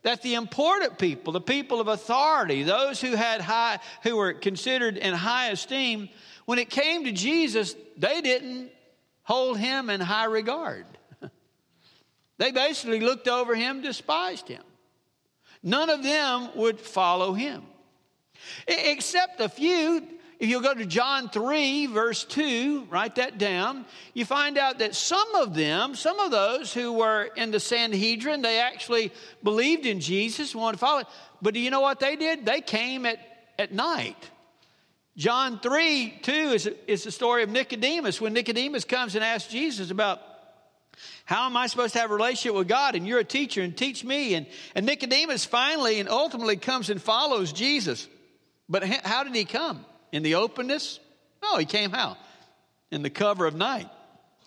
That 0.03 0.21
the 0.21 0.35
important 0.35 0.97
people, 0.97 1.33
the 1.33 1.41
people 1.41 1.81
of 1.81 1.89
authority, 1.89 2.63
those 2.63 3.01
who 3.01 3.15
had 3.15 3.41
high, 3.41 3.79
who 4.03 4.15
were 4.15 4.31
considered 4.31 4.95
in 4.95 5.13
high 5.13 5.49
esteem, 5.49 6.07
when 6.45 6.57
it 6.57 6.69
came 6.69 7.03
to 7.03 7.11
Jesus, 7.11 7.75
they 7.97 8.21
didn't 8.21 8.71
hold 9.23 9.57
him 9.57 9.89
in 9.89 9.99
high 9.99 10.25
regard. 10.25 10.85
they 12.37 12.51
basically 12.51 13.01
looked 13.01 13.27
over 13.27 13.55
him, 13.55 13.81
despised 13.81 14.47
him. 14.47 14.63
None 15.61 15.89
of 15.89 16.01
them 16.01 16.49
would 16.55 16.79
follow 16.79 17.33
him. 17.33 17.63
Except 18.67 19.41
a 19.41 19.49
few 19.49 20.07
if 20.43 20.49
you 20.49 20.61
go 20.61 20.73
to 20.73 20.85
John 20.85 21.29
3, 21.29 21.85
verse 21.85 22.25
2, 22.25 22.87
write 22.89 23.15
that 23.15 23.37
down, 23.37 23.85
you 24.13 24.25
find 24.25 24.57
out 24.57 24.79
that 24.79 24.93
some 24.93 25.35
of 25.35 25.53
them, 25.53 25.95
some 25.95 26.19
of 26.19 26.31
those 26.31 26.73
who 26.73 26.91
were 26.91 27.29
in 27.37 27.51
the 27.51 27.61
Sanhedrin, 27.61 28.41
they 28.41 28.59
actually 28.59 29.13
believed 29.41 29.85
in 29.85 30.01
Jesus, 30.01 30.53
wanted 30.53 30.73
to 30.73 30.79
follow. 30.79 31.03
But 31.41 31.53
do 31.53 31.61
you 31.61 31.69
know 31.69 31.79
what 31.79 32.01
they 32.01 32.17
did? 32.17 32.45
They 32.45 32.59
came 32.59 33.05
at, 33.05 33.19
at 33.57 33.71
night. 33.71 34.17
John 35.15 35.61
3, 35.61 36.19
2 36.21 36.33
is, 36.33 36.69
is 36.87 37.05
the 37.05 37.11
story 37.11 37.43
of 37.43 37.49
Nicodemus. 37.49 38.19
When 38.19 38.33
Nicodemus 38.33 38.83
comes 38.83 39.15
and 39.15 39.23
asks 39.23 39.49
Jesus 39.49 39.91
about 39.91 40.19
how 41.23 41.45
am 41.45 41.55
I 41.55 41.67
supposed 41.67 41.93
to 41.93 42.01
have 42.01 42.11
a 42.11 42.15
relationship 42.15 42.53
with 42.53 42.67
God? 42.67 42.95
And 42.95 43.07
you're 43.07 43.19
a 43.19 43.23
teacher 43.23 43.61
and 43.61 43.77
teach 43.77 44.03
me. 44.03 44.33
And, 44.33 44.45
and 44.75 44.85
Nicodemus 44.85 45.45
finally 45.45 46.01
and 46.01 46.09
ultimately 46.09 46.57
comes 46.57 46.89
and 46.89 47.01
follows 47.01 47.53
Jesus. 47.53 48.09
But 48.67 48.83
how 48.83 49.23
did 49.23 49.33
he 49.33 49.45
come? 49.45 49.85
In 50.13 50.23
the 50.23 50.35
openness? 50.35 50.99
No, 51.41 51.57
he 51.57 51.65
came 51.65 51.91
how? 51.91 52.15
In 52.91 53.01
the 53.01 53.09
cover 53.09 53.45
of 53.45 53.55
night. 53.55 53.89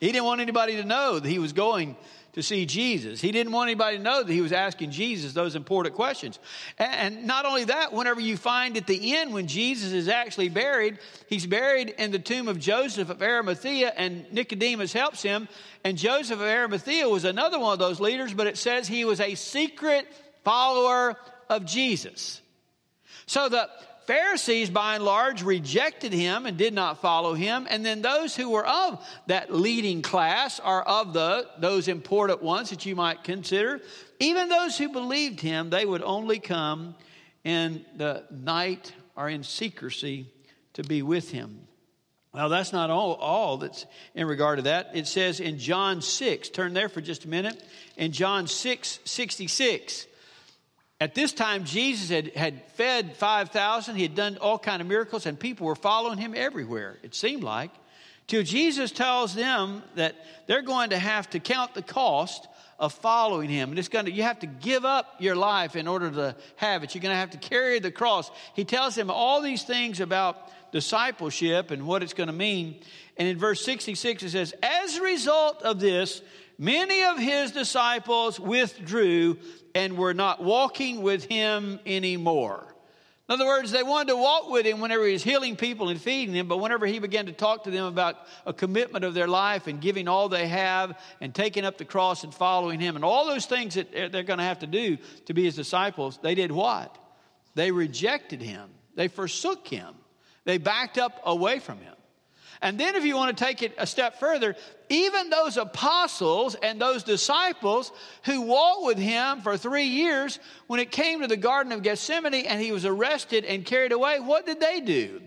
He 0.01 0.07
didn't 0.13 0.25
want 0.25 0.41
anybody 0.41 0.77
to 0.77 0.85
know 0.85 1.19
that 1.19 1.29
he 1.29 1.39
was 1.39 1.53
going 1.53 1.97
to 2.35 2.43
see 2.43 2.67
Jesus. 2.67 3.21
He 3.21 3.33
didn't 3.33 3.53
want 3.53 3.69
anybody 3.69 3.97
to 3.97 4.03
know 4.03 4.23
that 4.23 4.33
he 4.33 4.43
was 4.43 4.53
asking 4.53 4.93
Jesus 4.93 5.33
those 5.33 5.57
important 5.57 5.97
questions. 5.97 6.39
And 6.79 7.27
not 7.27 7.47
only 7.47 7.65
that, 7.65 7.93
whenever 7.93 8.21
you 8.21 8.37
find 8.37 8.77
at 8.77 8.87
the 8.87 9.17
end 9.17 9.33
when 9.33 9.49
Jesus 9.49 9.93
is 9.93 10.07
actually 10.07 10.51
buried, 10.51 10.99
he's 11.29 11.47
buried 11.47 11.89
in 11.99 12.13
the 12.13 12.19
tomb 12.19 12.47
of 12.47 12.61
Joseph 12.61 13.11
of 13.11 13.21
Arimathea, 13.21 13.93
and 13.97 14.31
Nicodemus 14.33 14.93
helps 14.93 15.23
him. 15.23 15.49
And 15.83 15.99
Joseph 15.99 16.39
of 16.39 16.47
Arimathea 16.47 17.09
was 17.09 17.25
another 17.25 17.59
one 17.59 17.73
of 17.73 17.79
those 17.81 17.99
leaders, 18.01 18.33
but 18.33 18.47
it 18.47 18.59
says 18.59 18.87
he 18.87 19.05
was 19.05 19.19
a 19.19 19.35
secret 19.35 20.07
follower 20.45 21.17
of 21.49 21.65
Jesus. 21.65 22.41
So 23.25 23.49
the 23.49 23.69
Pharisees, 24.07 24.71
by 24.71 24.97
and 24.97 25.05
large, 25.05 25.43
rejected 25.43 26.13
him 26.13 26.47
and 26.47 26.57
did 26.57 26.73
not 26.73 27.01
follow 27.01 27.35
him. 27.35 27.67
And 27.69 27.85
then 27.85 28.03
those 28.03 28.37
who 28.37 28.51
were 28.51 28.67
of 28.67 29.05
that 29.27 29.53
leading 29.53 30.03
class 30.03 30.61
are 30.61 30.83
of 30.83 31.13
the, 31.13 31.49
those 31.59 31.89
important 31.89 32.43
ones 32.43 32.71
that 32.71 32.87
you 32.87 32.95
might 32.95 33.25
consider. 33.25 33.81
Even 34.21 34.49
those 34.49 34.79
who 34.79 34.89
believed 34.89 35.41
him, 35.41 35.71
they 35.71 35.85
would 35.85 36.03
only 36.03 36.39
come 36.39 36.95
in 37.45 37.85
the 37.97 38.25
night 38.31 38.93
or 39.17 39.29
in 39.29 39.43
secrecy 39.43 40.27
to 40.75 40.83
be 40.83 41.03
with 41.03 41.31
him. 41.31 41.67
Well, 42.33 42.51
that's 42.51 42.73
not 42.73 42.91
all, 42.91 43.15
all 43.15 43.57
that's 43.57 43.87
in 44.15 44.27
regard 44.27 44.59
to 44.59 44.63
that. 44.65 44.91
It 44.93 45.07
says 45.07 45.41
in 45.41 45.59
John 45.59 46.03
6, 46.03 46.51
turn 46.51 46.75
there 46.75 46.91
for 46.91 47.01
just 47.01 47.25
a 47.25 47.29
minute. 47.29 47.63
In 47.97 48.13
John 48.13 48.47
6 48.47 49.01
66, 49.05 50.07
at 51.01 51.15
this 51.15 51.33
time, 51.33 51.65
Jesus 51.65 52.09
had, 52.09 52.35
had 52.35 52.67
fed 52.73 53.17
5,000. 53.17 53.97
He 53.97 54.03
had 54.03 54.15
done 54.15 54.39
all 54.39 54.59
kind 54.59 54.81
of 54.81 54.89
miracles, 54.89 55.27
and 55.27 55.39
people 55.39 55.67
were 55.67 55.75
following 55.75 56.19
him 56.19 56.35
everywhere, 56.35 56.99
it 57.03 57.15
seemed 57.15 57.45
like. 57.45 57.71
Till 58.27 58.43
Jesus 58.43 58.91
tells 58.91 59.35
them 59.35 59.83
that 59.95 60.17
they're 60.47 60.63
going 60.63 60.91
to 60.91 60.99
have 60.99 61.29
to 61.31 61.39
count 61.39 61.75
the 61.75 61.83
cost 61.83 62.49
of 62.79 62.93
following 62.93 63.49
him. 63.49 63.71
And 63.71 63.79
it's 63.79 63.89
going 63.89 64.07
to, 64.07 64.11
you 64.11 64.23
have 64.23 64.41
to 64.41 64.47
give 64.47 64.85
up 64.85 65.17
your 65.19 65.37
life 65.37 65.77
in 65.77 65.87
order 65.87 66.11
to 66.11 66.37
have 66.57 66.83
it. 66.83 66.95
You're 66.95 67.03
going 67.03 67.13
to 67.13 67.19
have 67.19 67.31
to 67.31 67.39
carry 67.39 67.79
the 67.79 67.91
cross. 67.91 68.31
He 68.55 68.65
tells 68.65 68.95
them 68.95 69.11
all 69.11 69.41
these 69.43 69.63
things 69.63 70.01
about 70.01 70.51
discipleship 70.73 71.71
and 71.71 71.87
what 71.87 72.03
it's 72.03 72.15
going 72.15 72.27
to 72.27 72.33
mean. 72.33 72.81
And 73.17 73.29
in 73.29 73.39
verse 73.39 73.65
66, 73.65 74.23
it 74.23 74.31
says, 74.31 74.55
As 74.63 74.97
a 74.97 75.03
result 75.03 75.63
of 75.63 75.79
this, 75.79 76.21
many 76.59 77.05
of 77.05 77.19
his 77.19 77.53
disciples 77.53 78.39
withdrew 78.41 79.39
and 79.75 79.97
were 79.99 80.15
not 80.15 80.43
walking 80.43 81.03
with 81.03 81.25
him 81.25 81.79
anymore. 81.87 82.67
In 83.29 83.33
other 83.33 83.47
words, 83.47 83.73
they 83.73 83.83
wanted 83.83 84.11
to 84.11 84.17
walk 84.17 84.49
with 84.49 84.65
him 84.65 84.79
whenever 84.79 85.05
he 85.05 85.13
was 85.13 85.25
healing 85.25 85.57
people 85.57 85.89
and 85.89 86.01
feeding 86.01 86.33
them, 86.33 86.47
but 86.47 86.59
whenever 86.59 86.87
he 86.87 87.01
began 87.01 87.27
to 87.27 87.33
talk 87.33 87.65
to 87.65 87.73
them 87.73 87.87
about 87.87 88.17
a 88.47 88.53
commitment 88.53 89.05
of 89.05 89.15
their 89.15 89.27
life 89.27 89.67
and 89.67 89.81
giving 89.81 90.07
all 90.07 90.29
they 90.29 90.47
have 90.47 90.97
and 91.21 91.35
taking 91.35 91.65
up 91.65 91.77
the 91.77 91.85
cross 91.85 92.23
and 92.23 92.33
following 92.33 92.79
him 92.79 92.95
and 92.95 93.05
all 93.05 93.27
those 93.27 93.47
things 93.47 93.75
that 93.75 93.91
they're 93.91 94.23
going 94.23 94.39
to 94.39 94.45
have 94.45 94.61
to 94.61 94.69
do 94.69 94.97
to 95.25 95.35
be 95.35 95.43
his 95.43 95.57
disciples, 95.57 96.21
they 96.23 96.37
did 96.37 96.53
what? 96.53 96.97
They 97.57 97.73
rejected 97.73 98.41
him. 98.41 98.71
They 98.95 99.09
forsook 99.09 99.67
him. 99.67 99.93
They 100.45 100.59
backed 100.59 100.97
up 100.97 101.21
away 101.25 101.59
from 101.59 101.79
him. 101.79 101.96
And 102.63 102.79
then, 102.79 102.97
if 102.97 103.05
you 103.05 103.17
want 103.17 103.37
to 103.37 103.45
take 103.45 103.63
it 103.63 103.75
a 103.79 103.87
step 103.87 104.19
further, 104.19 104.57
even 104.89 105.31
those 105.31 105.57
apostles 105.57 106.55
and 106.55 106.81
those 106.81 107.03
disciples 107.03 107.93
who 108.25 108.43
walked 108.43 108.87
with 108.87 108.99
him 108.99 109.41
for 109.41 109.57
three 109.57 109.87
years, 109.87 110.39
when 110.67 110.81
it 110.81 110.91
came 110.91 111.21
to 111.21 111.27
the 111.27 111.37
Garden 111.37 111.73
of 111.73 111.83
Gethsemane 111.83 112.47
and 112.47 112.61
he 112.61 112.73
was 112.73 112.85
arrested 112.85 113.45
and 113.45 113.65
carried 113.65 113.93
away, 113.93 114.21
what 114.21 114.47
did 114.47 114.61
they 114.61 114.81
do? 114.81 115.21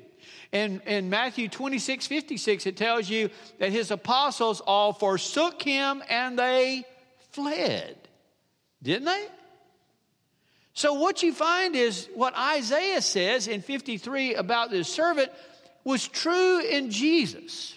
In, 0.52 0.82
in 0.88 1.10
Matthew 1.10 1.48
26 1.48 2.08
56, 2.08 2.66
it 2.66 2.78
tells 2.78 3.10
you 3.10 3.30
that 3.60 3.72
his 3.72 3.92
apostles 3.92 4.62
all 4.62 4.94
forsook 4.94 5.62
him 5.62 6.02
and 6.10 6.40
they 6.40 6.86
fled. 7.32 7.96
Didn't 8.82 9.06
they? 9.06 9.28
So, 10.74 10.94
what 10.94 11.22
you 11.24 11.34
find 11.34 11.76
is 11.76 12.08
what 12.16 12.34
Isaiah 12.38 13.02
says 13.02 13.48
in 13.48 13.62
53 13.62 14.36
about 14.36 14.72
this 14.72 14.88
servant 14.88 15.30
was 15.84 16.08
true 16.08 16.62
in 16.62 16.92
Jesus. 16.92 17.76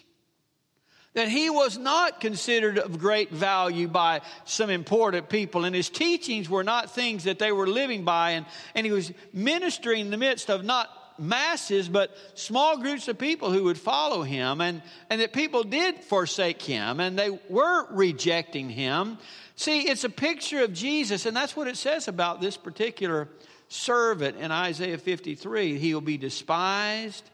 That 1.14 1.28
he 1.28 1.50
was 1.50 1.76
not 1.76 2.20
considered 2.20 2.78
of 2.78 2.98
great 2.98 3.30
value 3.30 3.86
by 3.86 4.22
some 4.44 4.70
important 4.70 5.28
people, 5.28 5.64
and 5.64 5.74
his 5.74 5.90
teachings 5.90 6.48
were 6.48 6.64
not 6.64 6.94
things 6.94 7.24
that 7.24 7.38
they 7.38 7.52
were 7.52 7.66
living 7.66 8.04
by, 8.04 8.30
and, 8.30 8.46
and 8.74 8.86
he 8.86 8.92
was 8.92 9.12
ministering 9.32 10.00
in 10.00 10.10
the 10.10 10.16
midst 10.16 10.48
of 10.48 10.64
not 10.64 10.88
masses, 11.18 11.88
but 11.88 12.16
small 12.34 12.78
groups 12.78 13.08
of 13.08 13.18
people 13.18 13.52
who 13.52 13.64
would 13.64 13.78
follow 13.78 14.22
him, 14.22 14.62
and, 14.62 14.82
and 15.10 15.20
that 15.20 15.34
people 15.34 15.62
did 15.62 15.98
forsake 15.98 16.62
him, 16.62 16.98
and 16.98 17.18
they 17.18 17.30
were 17.50 17.86
rejecting 17.92 18.70
him. 18.70 19.18
See, 19.54 19.82
it's 19.82 20.04
a 20.04 20.10
picture 20.10 20.64
of 20.64 20.72
Jesus, 20.72 21.26
and 21.26 21.36
that's 21.36 21.54
what 21.54 21.68
it 21.68 21.76
says 21.76 22.08
about 22.08 22.40
this 22.40 22.56
particular 22.56 23.28
servant 23.68 24.38
in 24.38 24.50
Isaiah 24.50 24.98
53. 24.98 25.78
He 25.78 25.94
will 25.94 26.00
be 26.00 26.18
despised 26.18 27.30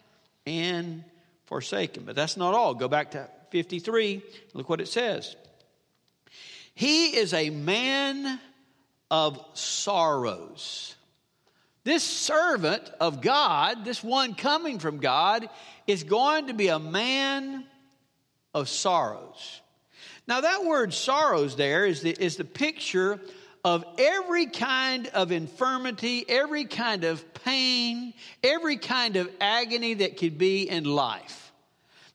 and 0.48 1.04
forsaken. 1.46 2.04
But 2.04 2.16
that's 2.16 2.36
not 2.36 2.54
all. 2.54 2.74
Go 2.74 2.88
back 2.88 3.12
to 3.12 3.28
53. 3.50 4.22
Look 4.54 4.68
what 4.68 4.80
it 4.80 4.88
says. 4.88 5.36
He 6.74 7.16
is 7.16 7.34
a 7.34 7.50
man 7.50 8.40
of 9.10 9.44
sorrows. 9.54 10.94
This 11.84 12.04
servant 12.04 12.88
of 13.00 13.20
God, 13.20 13.84
this 13.84 14.04
one 14.04 14.34
coming 14.34 14.78
from 14.78 14.98
God, 14.98 15.48
is 15.86 16.04
going 16.04 16.48
to 16.48 16.54
be 16.54 16.68
a 16.68 16.78
man 16.78 17.64
of 18.54 18.68
sorrows. 18.68 19.60
Now, 20.26 20.42
that 20.42 20.64
word 20.64 20.92
sorrows 20.92 21.56
there 21.56 21.86
is 21.86 22.02
the, 22.02 22.10
is 22.10 22.36
the 22.36 22.44
picture 22.44 23.18
of 23.64 23.84
every 23.98 24.46
kind 24.46 25.08
of 25.08 25.32
infirmity, 25.32 26.24
every 26.28 26.64
kind 26.64 27.04
of 27.04 27.34
pain, 27.34 28.14
every 28.42 28.76
kind 28.76 29.16
of 29.16 29.30
agony 29.40 29.94
that 29.94 30.16
could 30.16 30.38
be 30.38 30.68
in 30.68 30.84
life. 30.84 31.52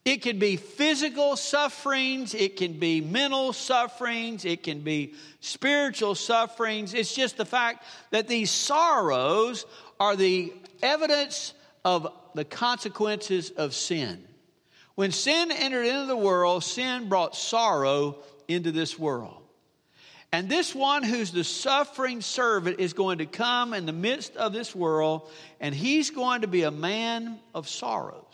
It 0.06 0.22
could 0.22 0.38
be 0.38 0.58
physical 0.58 1.38
sufferings, 1.38 2.34
it 2.34 2.58
can 2.58 2.74
be 2.74 3.00
mental 3.00 3.54
sufferings, 3.54 4.44
it 4.44 4.62
can 4.62 4.82
be 4.82 5.14
spiritual 5.40 6.16
sufferings. 6.16 6.94
It's 6.94 7.16
just 7.16 7.38
the 7.38 7.46
fact 7.46 7.86
that 8.12 8.28
these 8.28 8.52
sorrows 8.52 9.66
are 10.02 10.18
the 10.18 10.54
evidence 10.82 11.54
of 11.86 12.12
the 12.36 12.44
consequences 12.44 13.52
of 13.52 13.74
sin. 13.74 14.28
When 14.96 15.12
sin 15.12 15.52
entered 15.52 15.86
into 15.86 16.06
the 16.06 16.18
world, 16.18 16.64
sin 16.64 17.08
brought 17.08 17.36
sorrow 17.36 18.18
into 18.48 18.72
this 18.72 19.00
world. 19.00 19.43
And 20.34 20.50
this 20.50 20.74
one 20.74 21.04
who's 21.04 21.32
the 21.32 21.44
suffering 21.44 22.20
servant 22.20 22.80
is 22.80 22.94
going 22.94 23.20
to 23.20 23.28
come 23.28 23.76
in 23.76 23.86
the 23.86 23.94
midst 23.94 24.36
of 24.36 24.52
this 24.52 24.76
world, 24.76 25.30
and 25.60 25.76
he's 25.76 26.10
going 26.10 26.42
to 26.42 26.48
be 26.48 26.64
a 26.64 26.72
man 26.72 27.38
of 27.54 27.70
sorrows. 27.70 28.26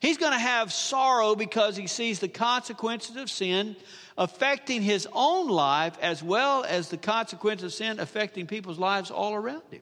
He's 0.00 0.18
going 0.18 0.34
to 0.34 0.38
have 0.38 0.74
sorrow 0.74 1.34
because 1.34 1.74
he 1.74 1.86
sees 1.86 2.20
the 2.20 2.28
consequences 2.28 3.16
of 3.16 3.30
sin 3.30 3.76
affecting 4.18 4.82
his 4.82 5.08
own 5.10 5.48
life 5.48 5.96
as 6.02 6.22
well 6.22 6.64
as 6.64 6.90
the 6.90 6.98
consequences 6.98 7.64
of 7.64 7.72
sin 7.72 7.98
affecting 7.98 8.46
people's 8.46 8.78
lives 8.78 9.10
all 9.10 9.34
around 9.34 9.62
him. 9.70 9.80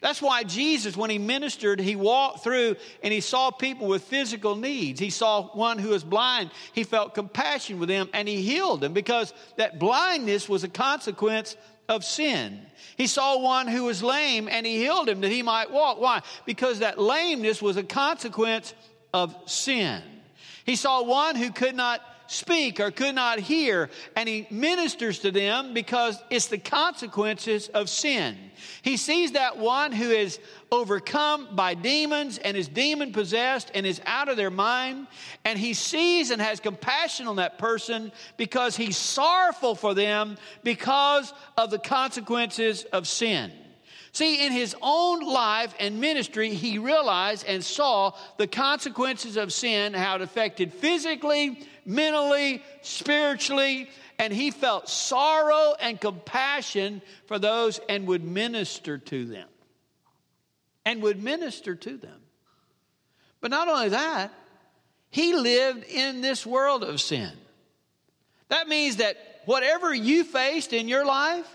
That's 0.00 0.22
why 0.22 0.44
Jesus, 0.44 0.96
when 0.96 1.10
he 1.10 1.18
ministered, 1.18 1.80
he 1.80 1.96
walked 1.96 2.44
through 2.44 2.76
and 3.02 3.12
he 3.12 3.20
saw 3.20 3.50
people 3.50 3.88
with 3.88 4.04
physical 4.04 4.54
needs. 4.54 5.00
He 5.00 5.10
saw 5.10 5.48
one 5.48 5.78
who 5.78 5.90
was 5.90 6.04
blind. 6.04 6.50
He 6.72 6.84
felt 6.84 7.14
compassion 7.14 7.80
with 7.80 7.88
them 7.88 8.08
and 8.12 8.28
he 8.28 8.42
healed 8.42 8.80
them 8.80 8.92
because 8.92 9.32
that 9.56 9.80
blindness 9.80 10.48
was 10.48 10.62
a 10.62 10.68
consequence 10.68 11.56
of 11.88 12.04
sin. 12.04 12.60
He 12.96 13.06
saw 13.08 13.38
one 13.38 13.66
who 13.66 13.84
was 13.84 14.02
lame 14.02 14.48
and 14.48 14.64
he 14.64 14.76
healed 14.76 15.08
him 15.08 15.20
that 15.22 15.32
he 15.32 15.42
might 15.42 15.70
walk. 15.70 16.00
Why? 16.00 16.22
Because 16.46 16.78
that 16.78 16.98
lameness 16.98 17.60
was 17.60 17.76
a 17.76 17.82
consequence 17.82 18.74
of 19.12 19.34
sin. 19.46 20.02
He 20.64 20.76
saw 20.76 21.02
one 21.02 21.34
who 21.34 21.50
could 21.50 21.74
not 21.74 22.02
speak 22.28 22.78
or 22.78 22.90
could 22.90 23.14
not 23.14 23.40
hear, 23.40 23.90
and 24.14 24.28
he 24.28 24.46
ministers 24.50 25.18
to 25.20 25.30
them 25.32 25.74
because 25.74 26.22
it's 26.30 26.46
the 26.46 26.58
consequences 26.58 27.68
of 27.68 27.88
sin. 27.88 28.36
He 28.82 28.96
sees 28.96 29.32
that 29.32 29.56
one 29.56 29.92
who 29.92 30.10
is 30.10 30.38
overcome 30.70 31.48
by 31.56 31.74
demons 31.74 32.38
and 32.38 32.56
is 32.56 32.68
demon 32.68 33.12
possessed 33.12 33.70
and 33.74 33.86
is 33.86 34.00
out 34.04 34.28
of 34.28 34.36
their 34.36 34.50
mind, 34.50 35.06
and 35.44 35.58
he 35.58 35.72
sees 35.72 36.30
and 36.30 36.40
has 36.40 36.60
compassion 36.60 37.26
on 37.26 37.36
that 37.36 37.58
person 37.58 38.12
because 38.36 38.76
he's 38.76 38.98
sorrowful 38.98 39.74
for 39.74 39.94
them 39.94 40.36
because 40.62 41.32
of 41.56 41.70
the 41.70 41.78
consequences 41.78 42.84
of 42.84 43.08
sin. 43.08 43.50
See, 44.12 44.46
in 44.46 44.52
his 44.52 44.74
own 44.80 45.20
life 45.20 45.74
and 45.78 46.00
ministry, 46.00 46.54
he 46.54 46.78
realized 46.78 47.44
and 47.46 47.64
saw 47.64 48.12
the 48.36 48.46
consequences 48.46 49.36
of 49.36 49.52
sin, 49.52 49.94
how 49.94 50.16
it 50.16 50.22
affected 50.22 50.72
physically, 50.72 51.62
mentally, 51.84 52.62
spiritually, 52.82 53.90
and 54.18 54.32
he 54.32 54.50
felt 54.50 54.88
sorrow 54.88 55.74
and 55.80 56.00
compassion 56.00 57.02
for 57.26 57.38
those 57.38 57.80
and 57.88 58.06
would 58.06 58.24
minister 58.24 58.98
to 58.98 59.24
them. 59.24 59.48
And 60.84 61.02
would 61.02 61.22
minister 61.22 61.74
to 61.74 61.96
them. 61.96 62.20
But 63.40 63.50
not 63.50 63.68
only 63.68 63.90
that, 63.90 64.32
he 65.10 65.34
lived 65.34 65.84
in 65.84 66.20
this 66.20 66.44
world 66.44 66.82
of 66.82 67.00
sin. 67.00 67.30
That 68.48 68.68
means 68.68 68.96
that 68.96 69.16
whatever 69.44 69.94
you 69.94 70.24
faced 70.24 70.72
in 70.72 70.88
your 70.88 71.04
life, 71.04 71.46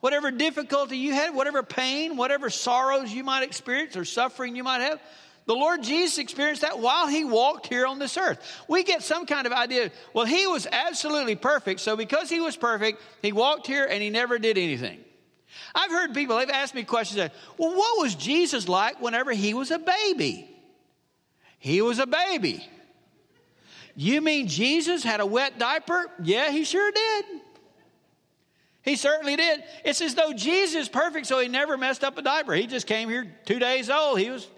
whatever 0.00 0.30
difficulty 0.30 0.98
you 0.98 1.12
had, 1.12 1.34
whatever 1.34 1.62
pain, 1.62 2.16
whatever 2.16 2.50
sorrows 2.50 3.12
you 3.12 3.24
might 3.24 3.42
experience 3.42 3.96
or 3.96 4.04
suffering 4.04 4.56
you 4.56 4.64
might 4.64 4.80
have, 4.80 5.00
the 5.46 5.54
Lord 5.54 5.82
Jesus 5.82 6.18
experienced 6.18 6.60
that 6.60 6.78
while 6.78 7.06
he 7.06 7.24
walked 7.24 7.68
here 7.68 7.86
on 7.86 7.98
this 7.98 8.18
earth. 8.18 8.38
We 8.68 8.84
get 8.84 9.02
some 9.02 9.24
kind 9.24 9.46
of 9.46 9.52
idea, 9.52 9.90
well, 10.12 10.26
he 10.26 10.46
was 10.46 10.66
absolutely 10.70 11.36
perfect, 11.36 11.80
so 11.80 11.96
because 11.96 12.28
he 12.28 12.38
was 12.38 12.56
perfect, 12.56 13.00
he 13.22 13.32
walked 13.32 13.66
here 13.66 13.86
and 13.86 14.02
he 14.02 14.10
never 14.10 14.38
did 14.38 14.58
anything. 14.58 15.00
I've 15.74 15.90
heard 15.90 16.12
people, 16.12 16.36
they've 16.36 16.50
asked 16.50 16.74
me 16.74 16.84
questions, 16.84 17.32
well, 17.56 17.74
what 17.74 18.02
was 18.02 18.14
Jesus 18.14 18.68
like 18.68 19.00
whenever 19.00 19.32
he 19.32 19.54
was 19.54 19.70
a 19.70 19.78
baby? 19.78 20.54
He 21.58 21.80
was 21.80 21.98
a 21.98 22.06
baby. 22.06 22.68
You 23.96 24.20
mean 24.20 24.46
Jesus 24.46 25.02
had 25.02 25.20
a 25.20 25.26
wet 25.26 25.58
diaper? 25.58 26.10
Yeah, 26.22 26.50
he 26.52 26.64
sure 26.64 26.92
did. 26.92 27.24
He 28.88 28.96
certainly 28.96 29.36
did. 29.36 29.62
It's 29.84 30.00
as 30.00 30.14
though 30.14 30.32
Jesus 30.32 30.74
is 30.74 30.88
perfect, 30.88 31.26
so 31.26 31.38
he 31.40 31.48
never 31.48 31.76
messed 31.76 32.02
up 32.02 32.16
a 32.16 32.22
diaper. 32.22 32.54
He 32.54 32.66
just 32.66 32.86
came 32.86 33.10
here 33.10 33.30
two 33.44 33.58
days 33.58 33.90
old. 33.90 34.18
He 34.18 34.30
was 34.30 34.48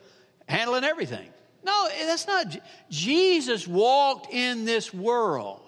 handling 0.47 0.85
everything. 0.85 1.29
No, 1.65 1.89
that's 2.03 2.29
not. 2.29 2.57
Jesus 2.89 3.67
walked 3.67 4.33
in 4.33 4.65
this 4.65 4.95
world. 4.95 5.61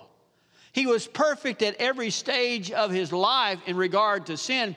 He 0.70 0.86
was 0.86 1.08
perfect 1.08 1.60
at 1.62 1.74
every 1.80 2.10
stage 2.10 2.70
of 2.70 2.92
his 2.92 3.12
life 3.12 3.58
in 3.66 3.76
regard 3.76 4.26
to 4.26 4.36
sin. 4.36 4.76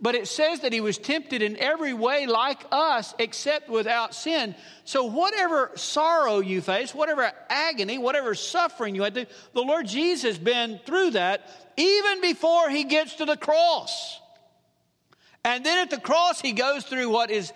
But 0.00 0.14
it 0.14 0.28
says 0.28 0.60
that 0.60 0.72
he 0.72 0.80
was 0.80 0.98
tempted 0.98 1.40
in 1.40 1.56
every 1.56 1.94
way 1.94 2.26
like 2.26 2.60
us, 2.70 3.14
except 3.18 3.70
without 3.70 4.14
sin. 4.14 4.54
So, 4.84 5.04
whatever 5.04 5.70
sorrow 5.76 6.40
you 6.40 6.60
face, 6.60 6.94
whatever 6.94 7.30
agony, 7.48 7.96
whatever 7.98 8.34
suffering 8.34 8.94
you 8.94 9.02
had 9.02 9.14
to, 9.14 9.26
the 9.54 9.62
Lord 9.62 9.86
Jesus 9.86 10.22
has 10.22 10.38
been 10.38 10.80
through 10.84 11.12
that 11.12 11.48
even 11.76 12.20
before 12.20 12.68
he 12.70 12.84
gets 12.84 13.16
to 13.16 13.24
the 13.24 13.36
cross. 13.36 14.20
And 15.44 15.64
then 15.64 15.78
at 15.78 15.90
the 15.90 16.00
cross, 16.00 16.40
he 16.40 16.52
goes 16.52 16.84
through 16.84 17.10
what 17.10 17.30
is 17.30 17.52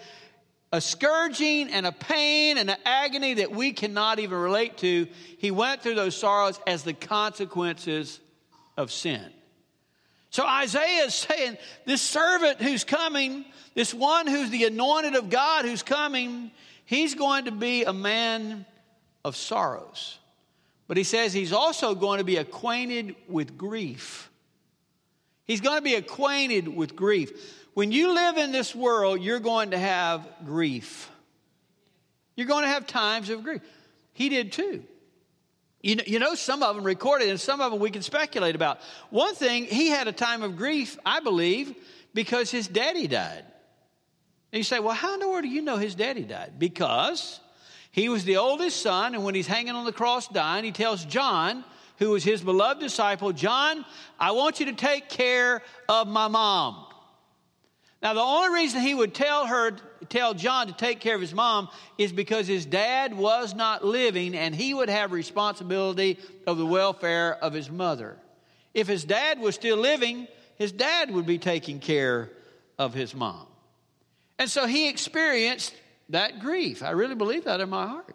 a 0.72 0.80
scourging 0.80 1.70
and 1.70 1.86
a 1.86 1.92
pain 1.92 2.58
and 2.58 2.70
an 2.70 2.76
agony 2.84 3.34
that 3.34 3.50
we 3.50 3.72
cannot 3.72 4.18
even 4.18 4.38
relate 4.38 4.78
to. 4.78 5.06
He 5.38 5.50
went 5.50 5.82
through 5.82 5.94
those 5.94 6.16
sorrows 6.16 6.60
as 6.66 6.82
the 6.82 6.92
consequences 6.92 8.20
of 8.76 8.92
sin. 8.92 9.24
So 10.30 10.46
Isaiah 10.46 11.06
is 11.06 11.14
saying, 11.14 11.56
this 11.86 12.02
servant 12.02 12.60
who's 12.60 12.84
coming, 12.84 13.44
this 13.74 13.94
one 13.94 14.26
who's 14.26 14.50
the 14.50 14.64
anointed 14.64 15.14
of 15.14 15.30
God 15.30 15.64
who's 15.64 15.82
coming, 15.82 16.50
he's 16.84 17.14
going 17.14 17.46
to 17.46 17.52
be 17.52 17.84
a 17.84 17.92
man 17.92 18.66
of 19.24 19.36
sorrows. 19.36 20.18
But 20.86 20.96
he 20.96 21.04
says 21.04 21.32
he's 21.32 21.52
also 21.52 21.94
going 21.94 22.18
to 22.18 22.24
be 22.24 22.36
acquainted 22.36 23.14
with 23.28 23.56
grief. 23.56 24.30
He's 25.44 25.60
going 25.60 25.76
to 25.76 25.82
be 25.82 25.94
acquainted 25.94 26.68
with 26.68 26.94
grief. 26.94 27.64
When 27.74 27.92
you 27.92 28.14
live 28.14 28.36
in 28.36 28.52
this 28.52 28.74
world, 28.74 29.22
you're 29.22 29.40
going 29.40 29.70
to 29.70 29.78
have 29.78 30.26
grief. 30.44 31.10
You're 32.36 32.46
going 32.46 32.64
to 32.64 32.70
have 32.70 32.86
times 32.86 33.30
of 33.30 33.42
grief. 33.44 33.62
He 34.12 34.28
did 34.28 34.52
too. 34.52 34.82
You 35.88 35.96
know, 35.96 36.04
you 36.06 36.18
know, 36.18 36.34
some 36.34 36.62
of 36.62 36.76
them 36.76 36.84
recorded, 36.84 37.30
and 37.30 37.40
some 37.40 37.62
of 37.62 37.72
them 37.72 37.80
we 37.80 37.88
can 37.88 38.02
speculate 38.02 38.54
about. 38.54 38.78
One 39.08 39.34
thing, 39.34 39.64
he 39.64 39.88
had 39.88 40.06
a 40.06 40.12
time 40.12 40.42
of 40.42 40.54
grief, 40.54 40.98
I 41.06 41.20
believe, 41.20 41.74
because 42.12 42.50
his 42.50 42.68
daddy 42.68 43.06
died. 43.06 43.42
And 44.52 44.58
you 44.58 44.64
say, 44.64 44.80
well, 44.80 44.94
how 44.94 45.14
in 45.14 45.20
the 45.20 45.28
world 45.30 45.44
do 45.44 45.48
you 45.48 45.62
know 45.62 45.78
his 45.78 45.94
daddy 45.94 46.24
died? 46.24 46.58
Because 46.58 47.40
he 47.90 48.10
was 48.10 48.24
the 48.24 48.36
oldest 48.36 48.82
son, 48.82 49.14
and 49.14 49.24
when 49.24 49.34
he's 49.34 49.46
hanging 49.46 49.74
on 49.74 49.86
the 49.86 49.92
cross 49.92 50.28
dying, 50.28 50.62
he 50.62 50.72
tells 50.72 51.06
John, 51.06 51.64
who 51.96 52.10
was 52.10 52.22
his 52.22 52.42
beloved 52.42 52.82
disciple, 52.82 53.32
John, 53.32 53.82
I 54.20 54.32
want 54.32 54.60
you 54.60 54.66
to 54.66 54.74
take 54.74 55.08
care 55.08 55.62
of 55.88 56.06
my 56.06 56.28
mom. 56.28 56.84
Now, 58.00 58.14
the 58.14 58.20
only 58.20 58.60
reason 58.60 58.80
he 58.80 58.94
would 58.94 59.12
tell 59.12 59.46
her, 59.46 59.72
tell 60.08 60.32
John 60.32 60.68
to 60.68 60.72
take 60.72 61.00
care 61.00 61.16
of 61.16 61.20
his 61.20 61.34
mom 61.34 61.68
is 61.96 62.12
because 62.12 62.46
his 62.46 62.64
dad 62.64 63.16
was 63.16 63.54
not 63.54 63.84
living 63.84 64.36
and 64.36 64.54
he 64.54 64.72
would 64.72 64.88
have 64.88 65.10
responsibility 65.10 66.18
of 66.46 66.58
the 66.58 66.66
welfare 66.66 67.36
of 67.42 67.52
his 67.52 67.68
mother. 67.68 68.16
If 68.72 68.86
his 68.86 69.04
dad 69.04 69.40
was 69.40 69.56
still 69.56 69.76
living, 69.76 70.28
his 70.56 70.70
dad 70.70 71.10
would 71.10 71.26
be 71.26 71.38
taking 71.38 71.80
care 71.80 72.30
of 72.78 72.94
his 72.94 73.14
mom. 73.14 73.46
And 74.38 74.48
so 74.48 74.66
he 74.66 74.88
experienced 74.88 75.74
that 76.10 76.38
grief. 76.38 76.84
I 76.84 76.90
really 76.90 77.16
believe 77.16 77.44
that 77.44 77.60
in 77.60 77.68
my 77.68 77.88
heart. 77.88 78.14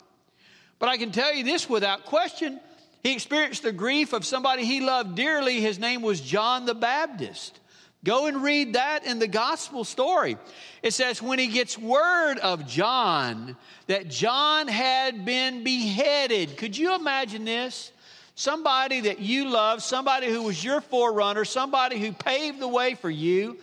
But 0.80 0.88
I 0.88 0.98
can 0.98 1.12
tell 1.12 1.34
you 1.34 1.44
this 1.44 1.70
without 1.70 2.06
question. 2.06 2.62
He 3.04 3.12
experienced 3.12 3.64
the 3.64 3.74
grief 3.74 4.14
of 4.14 4.26
somebody 4.26 4.64
he 4.64 4.80
loved 4.80 5.16
dearly. 5.16 5.60
His 5.60 5.78
name 5.78 6.02
was 6.02 6.22
John 6.22 6.66
the 6.66 6.74
Baptist. 6.74 7.60
Go 8.04 8.26
and 8.26 8.44
read 8.44 8.74
that 8.74 9.06
in 9.06 9.20
the 9.20 9.28
gospel 9.28 9.86
story. 9.86 10.38
It 10.82 10.94
says, 10.94 11.22
when 11.22 11.40
he 11.40 11.48
gets 11.48 11.78
word 11.78 12.38
of 12.40 12.68
John, 12.68 13.56
that 13.88 14.10
John 14.10 14.68
had 14.68 15.24
been 15.24 15.64
beheaded. 15.64 16.58
Could 16.58 16.78
you 16.78 16.96
imagine 16.96 17.46
this? 17.46 17.92
Somebody 18.36 19.02
that 19.02 19.20
you 19.20 19.48
love, 19.48 19.82
somebody 19.82 20.30
who 20.30 20.42
was 20.44 20.62
your 20.62 20.82
forerunner, 20.82 21.46
somebody 21.46 22.00
who 22.00 22.12
paved 22.12 22.60
the 22.60 22.68
way 22.68 22.96
for 22.96 23.10
you. 23.10 23.58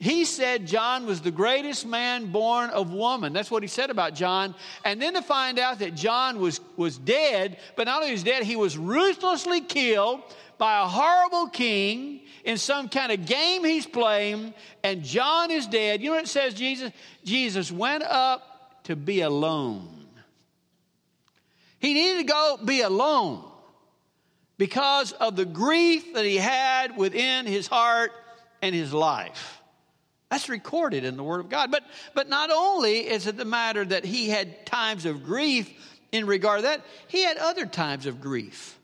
He 0.00 0.24
said 0.24 0.66
John 0.66 1.06
was 1.06 1.20
the 1.20 1.30
greatest 1.30 1.86
man 1.86 2.32
born 2.32 2.70
of 2.70 2.92
woman. 2.92 3.32
That's 3.32 3.50
what 3.50 3.62
he 3.62 3.68
said 3.68 3.90
about 3.90 4.14
John. 4.14 4.54
And 4.84 5.02
then 5.02 5.14
to 5.14 5.22
find 5.22 5.58
out 5.58 5.80
that 5.80 5.94
John 5.94 6.40
was, 6.40 6.60
was 6.76 6.98
dead, 6.98 7.58
but 7.76 7.86
not 7.86 8.00
only 8.00 8.12
was 8.12 8.22
dead, 8.22 8.44
he 8.44 8.56
was 8.56 8.78
ruthlessly 8.78 9.60
killed 9.60 10.22
by 10.56 10.80
a 10.80 10.86
horrible 10.86 11.48
king 11.48 12.20
in 12.48 12.56
some 12.56 12.88
kind 12.88 13.12
of 13.12 13.26
game 13.26 13.62
he's 13.62 13.86
playing, 13.86 14.54
and 14.82 15.04
John 15.04 15.50
is 15.50 15.66
dead. 15.66 16.00
You 16.00 16.08
know 16.08 16.16
what 16.16 16.24
it 16.24 16.28
says, 16.28 16.54
Jesus? 16.54 16.90
Jesus 17.22 17.70
went 17.70 18.02
up 18.02 18.82
to 18.84 18.96
be 18.96 19.20
alone. 19.20 20.06
He 21.78 21.92
needed 21.92 22.20
to 22.20 22.24
go 22.24 22.58
be 22.64 22.80
alone 22.80 23.44
because 24.56 25.12
of 25.12 25.36
the 25.36 25.44
grief 25.44 26.14
that 26.14 26.24
he 26.24 26.36
had 26.36 26.96
within 26.96 27.44
his 27.44 27.66
heart 27.66 28.12
and 28.62 28.74
his 28.74 28.94
life. 28.94 29.60
That's 30.30 30.48
recorded 30.48 31.04
in 31.04 31.18
the 31.18 31.22
Word 31.22 31.40
of 31.40 31.50
God. 31.50 31.70
But, 31.70 31.84
but 32.14 32.30
not 32.30 32.50
only 32.50 33.00
is 33.00 33.26
it 33.26 33.36
the 33.36 33.44
matter 33.44 33.84
that 33.84 34.06
he 34.06 34.30
had 34.30 34.64
times 34.64 35.04
of 35.04 35.22
grief 35.22 35.70
in 36.12 36.26
regard 36.26 36.60
to 36.60 36.62
that, 36.62 36.80
he 37.08 37.24
had 37.24 37.36
other 37.36 37.66
times 37.66 38.06
of 38.06 38.22
grief. 38.22 38.77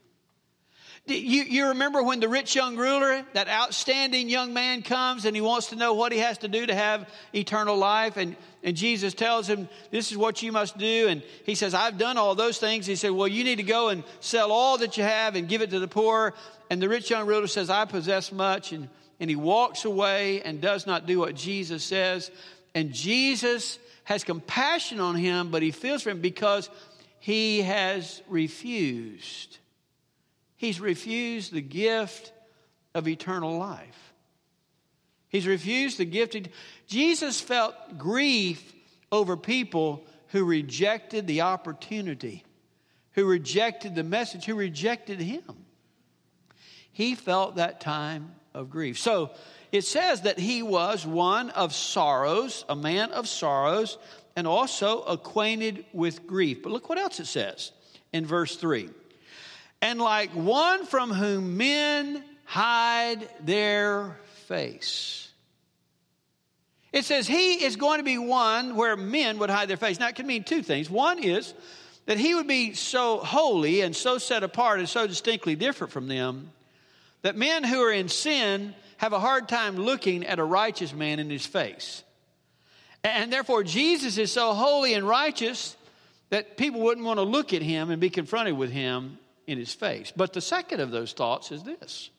You, 1.07 1.43
you 1.43 1.67
remember 1.67 2.01
when 2.01 2.19
the 2.19 2.27
rich 2.27 2.55
young 2.55 2.77
ruler, 2.77 3.23
that 3.33 3.47
outstanding 3.47 4.27
young 4.27 4.53
man, 4.53 4.81
comes 4.81 5.25
and 5.25 5.35
he 5.35 5.41
wants 5.41 5.67
to 5.67 5.75
know 5.75 5.93
what 5.93 6.11
he 6.11 6.17
has 6.17 6.39
to 6.39 6.47
do 6.47 6.65
to 6.65 6.73
have 6.73 7.07
eternal 7.31 7.77
life. 7.77 8.17
And, 8.17 8.35
and 8.63 8.75
Jesus 8.75 9.13
tells 9.13 9.47
him, 9.47 9.69
This 9.91 10.11
is 10.11 10.17
what 10.17 10.41
you 10.41 10.51
must 10.51 10.79
do. 10.79 11.07
And 11.07 11.21
he 11.45 11.53
says, 11.53 11.75
I've 11.75 11.99
done 11.99 12.17
all 12.17 12.33
those 12.33 12.57
things. 12.57 12.87
He 12.87 12.95
said, 12.95 13.11
Well, 13.11 13.27
you 13.27 13.43
need 13.43 13.57
to 13.57 13.63
go 13.63 13.89
and 13.89 14.03
sell 14.19 14.51
all 14.51 14.79
that 14.79 14.97
you 14.97 15.03
have 15.03 15.35
and 15.35 15.47
give 15.47 15.61
it 15.61 15.69
to 15.71 15.79
the 15.79 15.87
poor. 15.87 16.33
And 16.71 16.81
the 16.81 16.89
rich 16.89 17.11
young 17.11 17.27
ruler 17.27 17.45
says, 17.45 17.69
I 17.69 17.85
possess 17.85 18.31
much. 18.31 18.71
And, 18.71 18.89
and 19.19 19.29
he 19.29 19.35
walks 19.35 19.85
away 19.85 20.41
and 20.41 20.59
does 20.59 20.87
not 20.87 21.05
do 21.05 21.19
what 21.19 21.35
Jesus 21.35 21.83
says. 21.83 22.31
And 22.73 22.91
Jesus 22.91 23.77
has 24.05 24.23
compassion 24.23 24.99
on 24.99 25.13
him, 25.13 25.51
but 25.51 25.61
he 25.61 25.69
feels 25.69 26.01
for 26.01 26.09
him 26.09 26.21
because 26.21 26.67
he 27.19 27.61
has 27.61 28.23
refused 28.27 29.59
He's 30.65 30.79
refused 30.79 31.53
the 31.53 31.61
gift 31.61 32.33
of 32.95 33.07
eternal 33.07 33.55
life. 33.55 34.13
He's 35.29 35.45
refused 35.45 35.99
the 35.99 36.05
gift. 36.05 36.35
Jesus 36.87 37.39
felt 37.39 37.99
grief 37.99 38.73
over 39.11 39.37
people 39.37 40.07
who 40.29 40.43
rejected 40.43 41.27
the 41.27 41.41
opportunity, 41.41 42.43
who 43.11 43.25
rejected 43.25 43.93
the 43.93 44.03
message, 44.03 44.45
who 44.45 44.55
rejected 44.55 45.19
him. 45.19 45.43
He 46.91 47.13
felt 47.13 47.57
that 47.57 47.79
time 47.79 48.33
of 48.55 48.71
grief. 48.71 48.97
So 48.97 49.29
it 49.71 49.83
says 49.83 50.21
that 50.21 50.39
he 50.39 50.63
was 50.63 51.05
one 51.05 51.51
of 51.51 51.75
sorrows, 51.75 52.65
a 52.67 52.75
man 52.75 53.11
of 53.11 53.27
sorrows, 53.27 53.99
and 54.35 54.47
also 54.47 55.03
acquainted 55.03 55.85
with 55.93 56.25
grief. 56.25 56.63
But 56.63 56.71
look 56.71 56.89
what 56.89 56.97
else 56.97 57.19
it 57.19 57.27
says 57.27 57.71
in 58.11 58.25
verse 58.25 58.55
3 58.55 58.89
and 59.85 60.01
like 60.01 60.31
one 60.31 60.83
from 60.87 61.11
whom 61.11 61.57
men 61.57 62.23
hide 62.43 63.29
their 63.41 64.17
face. 64.47 65.29
It 66.91 67.05
says 67.05 67.27
he 67.27 67.63
is 67.63 67.75
going 67.75 67.99
to 67.99 68.03
be 68.03 68.17
one 68.17 68.75
where 68.75 68.97
men 68.97 69.37
would 69.37 69.51
hide 69.51 69.67
their 69.67 69.77
face. 69.77 69.99
Now, 69.99 70.07
it 70.07 70.15
can 70.15 70.25
mean 70.25 70.43
two 70.43 70.63
things. 70.63 70.89
One 70.89 71.23
is 71.23 71.53
that 72.07 72.17
he 72.17 72.33
would 72.33 72.47
be 72.47 72.73
so 72.73 73.19
holy 73.19 73.81
and 73.81 73.95
so 73.95 74.17
set 74.17 74.43
apart 74.43 74.79
and 74.79 74.89
so 74.89 75.05
distinctly 75.05 75.55
different 75.55 75.93
from 75.93 76.07
them 76.07 76.51
that 77.21 77.35
men 77.35 77.63
who 77.63 77.79
are 77.83 77.91
in 77.91 78.09
sin 78.09 78.73
have 78.97 79.13
a 79.13 79.19
hard 79.19 79.47
time 79.47 79.75
looking 79.75 80.25
at 80.25 80.39
a 80.39 80.43
righteous 80.43 80.93
man 80.93 81.19
in 81.19 81.29
his 81.29 81.45
face. 81.45 82.01
And 83.03 83.31
therefore, 83.31 83.63
Jesus 83.63 84.17
is 84.17 84.31
so 84.31 84.55
holy 84.55 84.95
and 84.95 85.07
righteous 85.07 85.77
that 86.31 86.57
people 86.57 86.81
wouldn't 86.81 87.05
want 87.05 87.19
to 87.19 87.23
look 87.23 87.53
at 87.53 87.61
him 87.61 87.91
and 87.91 88.01
be 88.01 88.09
confronted 88.09 88.57
with 88.57 88.71
him 88.71 89.19
in 89.47 89.57
his 89.57 89.73
face. 89.73 90.11
But 90.15 90.33
the 90.33 90.41
second 90.41 90.79
of 90.79 90.91
those 90.91 91.13
thoughts 91.13 91.51
is 91.51 91.63
this 91.63 92.09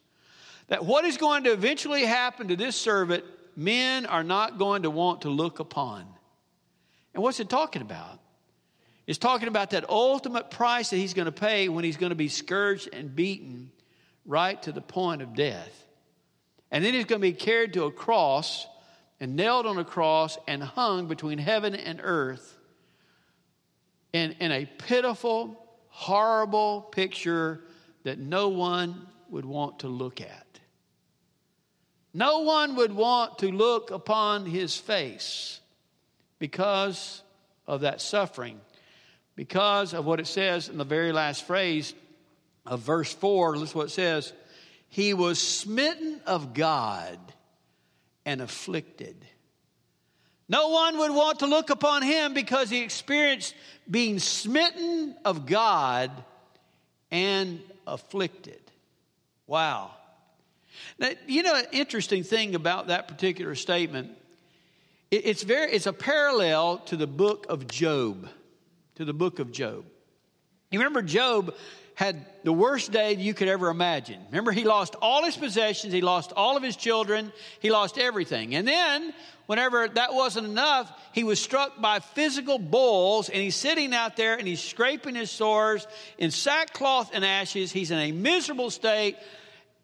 that 0.69 0.85
what 0.85 1.05
is 1.05 1.17
going 1.17 1.45
to 1.45 1.53
eventually 1.53 2.05
happen 2.05 2.49
to 2.49 2.57
this 2.57 2.75
servant, 2.75 3.25
men 3.55 4.05
are 4.07 4.25
not 4.25 4.59
going 4.59 4.83
to 4.83 4.91
want 4.91 5.23
to 5.23 5.31
look 5.31 5.61
upon. 5.61 6.05
And 7.15 7.23
what's 7.23 7.41
it 7.41 7.49
talking 7.49 7.83
about? 7.83 8.19
It's 9.07 9.19
talking 9.19 9.47
about 9.47 9.71
that 9.71 9.89
ultimate 9.89 10.51
price 10.51 10.91
that 10.91 10.97
he's 10.97 11.15
going 11.15 11.27
to 11.27 11.33
pay 11.33 11.69
when 11.69 11.85
he's 11.85 11.97
going 11.97 12.11
to 12.11 12.17
be 12.17 12.29
scourged 12.29 12.89
and 12.93 13.15
beaten 13.15 13.71
right 14.25 14.61
to 14.65 14.73
the 14.73 14.81
point 14.81 15.23
of 15.23 15.35
death. 15.35 15.87
And 16.73 16.85
then 16.85 16.93
he's 16.95 17.05
going 17.05 17.21
to 17.21 17.29
be 17.29 17.33
carried 17.33 17.75
to 17.75 17.85
a 17.85 17.93
cross 17.93 18.67
and 19.21 19.37
nailed 19.37 19.67
on 19.67 19.79
a 19.79 19.85
cross 19.85 20.37
and 20.49 20.63
hung 20.63 21.07
between 21.07 21.39
heaven 21.39 21.75
and 21.75 22.01
earth 22.03 22.59
in, 24.13 24.33
in 24.41 24.51
a 24.51 24.67
pitiful, 24.67 25.66
horrible 25.97 26.83
picture 26.83 27.59
that 28.05 28.19
no 28.19 28.49
one 28.49 29.07
would 29.31 29.47
want 29.47 29.79
to 29.79 29.89
look 29.89 30.21
at. 30.21 30.61
No 32.13 32.41
one 32.41 32.77
would 32.77 32.93
want 32.93 33.39
to 33.39 33.51
look 33.51 33.91
upon 33.91 34.45
his 34.45 34.77
face 34.77 35.59
because 36.39 37.23
of 37.67 37.81
that 37.81 38.03
suffering, 38.03 38.61
because 39.37 39.95
of 39.95 40.05
what 40.05 40.21
it 40.21 40.27
says 40.27 40.69
in 40.69 40.77
the 40.77 40.85
very 40.85 41.13
last 41.13 41.47
phrase 41.47 41.95
of 42.67 42.81
verse 42.81 43.15
4. 43.15 43.57
Listen 43.57 43.79
what 43.79 43.87
it 43.87 43.91
says 43.91 44.35
He 44.91 45.15
was 45.15 45.41
smitten 45.41 46.21
of 46.27 46.53
God 46.53 47.19
and 48.27 48.43
afflicted. 48.43 49.17
No 50.49 50.69
one 50.69 50.99
would 50.99 51.11
want 51.11 51.41
to 51.41 51.47
look 51.47 51.71
upon 51.71 52.03
him 52.03 52.35
because 52.35 52.71
he 52.71 52.83
experienced 52.83 53.55
being 53.91 54.19
smitten 54.19 55.17
of 55.25 55.47
God 55.47 56.11
and 57.11 57.61
afflicted. 57.87 58.61
Wow. 59.47 59.93
Now, 60.99 61.11
you 61.27 61.43
know, 61.43 61.55
an 61.55 61.67
interesting 61.73 62.23
thing 62.23 62.55
about 62.55 62.89
that 62.89 63.09
particular 63.09 63.55
statement, 63.55 64.11
it's, 65.11 65.43
very, 65.43 65.73
it's 65.73 65.87
a 65.87 65.93
parallel 65.93 66.79
to 66.87 66.97
the 66.97 67.07
book 67.07 67.47
of 67.49 67.67
Job, 67.67 68.29
to 68.97 69.05
the 69.05 69.15
book 69.15 69.39
of 69.39 69.53
Job. 69.53 69.85
You 70.71 70.81
remember 70.81 71.03
Job 71.03 71.55
had 71.97 72.27
the 72.45 72.53
worst 72.53 72.93
day 72.93 73.15
you 73.15 73.33
could 73.33 73.49
ever 73.49 73.71
imagine. 73.71 74.21
Remember, 74.27 74.53
he 74.53 74.65
lost 74.65 74.95
all 75.01 75.25
his 75.25 75.35
possessions, 75.35 75.95
he 75.95 76.03
lost 76.03 76.31
all 76.37 76.59
of 76.59 76.63
his 76.63 76.77
children, 76.77 77.33
he 77.59 77.71
lost 77.71 77.97
everything. 77.97 78.55
And 78.55 78.69
then, 78.69 79.15
whenever 79.47 79.89
that 79.89 80.13
wasn't 80.13 80.47
enough, 80.47 80.93
he 81.15 81.25
was 81.25 81.41
struck 81.41 81.81
by 81.81 82.01
physical 82.01 82.59
boils, 82.59 83.31
and 83.31 83.43
he's 83.43 83.57
sitting 83.57 83.95
out 83.95 84.15
there 84.15 84.37
and 84.37 84.47
he's 84.47 84.63
scraping 84.63 85.15
his 85.15 85.31
sores 85.31 85.87
in 86.19 86.31
sackcloth 86.31 87.13
and 87.15 87.25
ashes. 87.25 87.73
He's 87.73 87.91
in 87.91 87.99
a 87.99 88.13
miserable 88.13 88.69
state, 88.69 89.17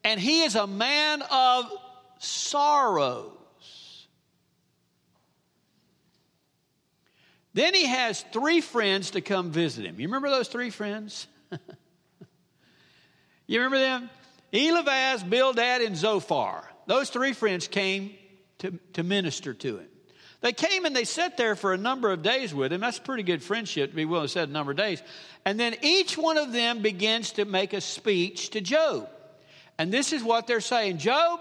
and 0.05 0.21
he 0.21 0.43
is 0.43 0.55
a 0.55 0.67
man 0.67 1.23
of 1.23 1.73
sorrows. 2.19 3.33
Then 7.55 7.73
he 7.73 7.87
has 7.87 8.23
three 8.35 8.61
friends 8.61 9.13
to 9.13 9.23
come 9.23 9.51
visit 9.51 9.87
him. 9.87 9.99
You 9.99 10.09
remember 10.09 10.29
those 10.29 10.49
three 10.49 10.69
friends? 10.69 11.27
you 13.47 13.59
remember 13.61 13.79
them? 13.79 14.11
Eliphaz, 14.53 15.23
Bildad, 15.23 15.81
and 15.83 15.97
Zophar. 15.97 16.65
Those 16.87 17.11
three 17.11 17.33
friends 17.33 17.69
came 17.69 18.15
to, 18.59 18.79
to 18.95 19.03
minister 19.03 19.55
to 19.55 19.79
him. 19.79 19.89
They 20.43 20.53
came 20.53 20.85
and 20.85 20.95
they 20.95 21.05
sat 21.05 21.37
there 21.37 21.55
for 21.55 21.73
a 21.73 21.79
number 21.79 22.11
of 22.11 22.23
days 22.23 22.53
with 22.53 22.73
him. 22.73 22.81
That's 22.81 22.99
pretty 22.99 23.23
good 23.23 23.43
friendship 23.43 23.91
to 23.91 23.97
be 23.97 24.05
willing 24.05 24.27
to 24.27 24.33
sit 24.33 24.49
a 24.49 24.53
number 24.53 24.73
of 24.73 24.77
days. 24.77 25.01
And 25.45 25.59
then 25.59 25.77
each 25.83 26.19
one 26.19 26.37
of 26.37 26.53
them 26.53 26.83
begins 26.83 27.33
to 27.33 27.45
make 27.45 27.73
a 27.73 27.81
speech 27.81 28.51
to 28.51 28.61
Job. 28.61 29.09
And 29.79 29.93
this 29.93 30.13
is 30.13 30.23
what 30.23 30.49
they're 30.49 30.61
saying 30.61 30.99
Job, 30.99 31.41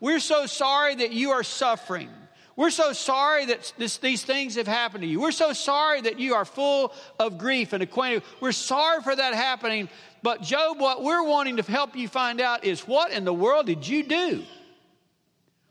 we're 0.00 0.20
so 0.20 0.46
sorry 0.46 0.94
that 0.96 1.12
you 1.12 1.30
are 1.30 1.42
suffering. 1.42 2.08
We're 2.56 2.70
so 2.70 2.92
sorry 2.92 3.46
that 3.46 3.72
this, 3.78 3.98
these 3.98 4.24
things 4.24 4.56
have 4.56 4.66
happened 4.66 5.02
to 5.02 5.08
you. 5.08 5.20
We're 5.20 5.30
so 5.30 5.52
sorry 5.52 6.00
that 6.00 6.18
you 6.18 6.34
are 6.34 6.44
full 6.44 6.92
of 7.20 7.38
grief 7.38 7.72
and 7.72 7.84
acquainted. 7.84 8.24
We're 8.40 8.50
sorry 8.50 9.00
for 9.02 9.14
that 9.14 9.34
happening. 9.34 9.88
But, 10.22 10.42
Job, 10.42 10.80
what 10.80 11.02
we're 11.02 11.22
wanting 11.22 11.56
to 11.56 11.62
help 11.62 11.96
you 11.96 12.08
find 12.08 12.40
out 12.40 12.64
is 12.64 12.80
what 12.80 13.12
in 13.12 13.24
the 13.24 13.32
world 13.32 13.66
did 13.66 13.86
you 13.86 14.02
do? 14.02 14.44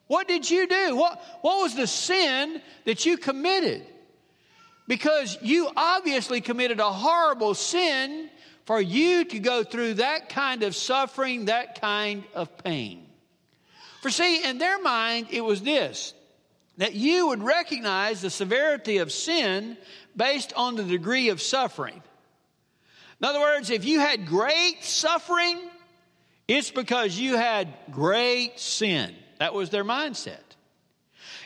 What 0.07 0.27
did 0.27 0.49
you 0.49 0.67
do? 0.67 0.95
What, 0.95 1.21
what 1.41 1.61
was 1.61 1.75
the 1.75 1.87
sin 1.87 2.61
that 2.85 3.05
you 3.05 3.17
committed? 3.17 3.85
Because 4.87 5.37
you 5.41 5.69
obviously 5.75 6.39
committed 6.39 6.79
a 6.79 6.89
horrible 6.89 7.53
sin 7.53 8.29
for 8.65 8.79
you 8.79 9.25
to 9.25 9.39
go 9.39 9.63
through 9.63 9.95
that 9.95 10.29
kind 10.29 10.63
of 10.63 10.75
suffering, 10.75 11.45
that 11.45 11.81
kind 11.81 12.23
of 12.33 12.57
pain. 12.63 13.05
For 14.01 14.09
see, 14.09 14.43
in 14.43 14.57
their 14.57 14.79
mind, 14.79 15.27
it 15.31 15.41
was 15.43 15.61
this 15.61 16.13
that 16.77 16.93
you 16.93 17.27
would 17.27 17.41
recognize 17.41 18.21
the 18.21 18.29
severity 18.29 18.99
of 18.99 19.11
sin 19.11 19.77
based 20.15 20.53
on 20.55 20.75
the 20.75 20.83
degree 20.83 21.29
of 21.29 21.41
suffering. 21.41 22.03
In 23.19 23.27
other 23.27 23.39
words, 23.39 23.69
if 23.69 23.85
you 23.85 23.99
had 23.99 24.27
great 24.27 24.83
suffering, 24.83 25.59
it's 26.47 26.71
because 26.71 27.17
you 27.17 27.35
had 27.35 27.67
great 27.91 28.59
sin. 28.59 29.13
That 29.39 29.53
was 29.53 29.69
their 29.69 29.83
mindset. 29.83 30.39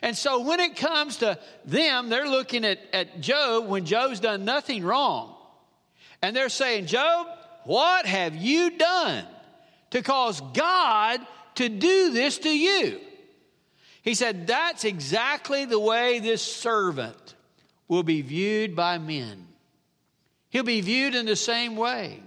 And 0.02 0.18
so 0.18 0.42
when 0.42 0.60
it 0.60 0.76
comes 0.76 1.18
to 1.18 1.38
them, 1.66 2.10
they're 2.10 2.28
looking 2.28 2.66
at, 2.66 2.80
at 2.92 3.22
Job 3.22 3.68
when 3.68 3.86
Job's 3.86 4.20
done 4.20 4.46
nothing 4.46 4.84
wrong. 4.84 5.36
And 6.22 6.36
they're 6.36 6.50
saying, 6.50 6.88
Job, 6.88 7.28
what 7.66 8.06
have 8.06 8.36
you 8.36 8.78
done 8.78 9.26
to 9.92 10.02
cause 10.02 10.42
God 10.54 11.20
to 11.56 11.70
do 11.70 12.12
this 12.12 12.40
to 12.40 12.50
you? 12.50 13.00
He 14.02 14.16
said, 14.16 14.48
That's 14.48 14.84
exactly 14.84 15.66
the 15.66 15.80
way 15.80 16.20
this 16.20 16.42
servant 16.42 17.36
will 17.88 18.04
be 18.04 18.22
viewed 18.22 18.76
by 18.76 18.98
men. 18.98 19.48
He'll 20.52 20.64
be 20.64 20.82
viewed 20.82 21.16
in 21.16 21.26
the 21.26 21.36
same 21.36 21.76
way. 21.76 22.22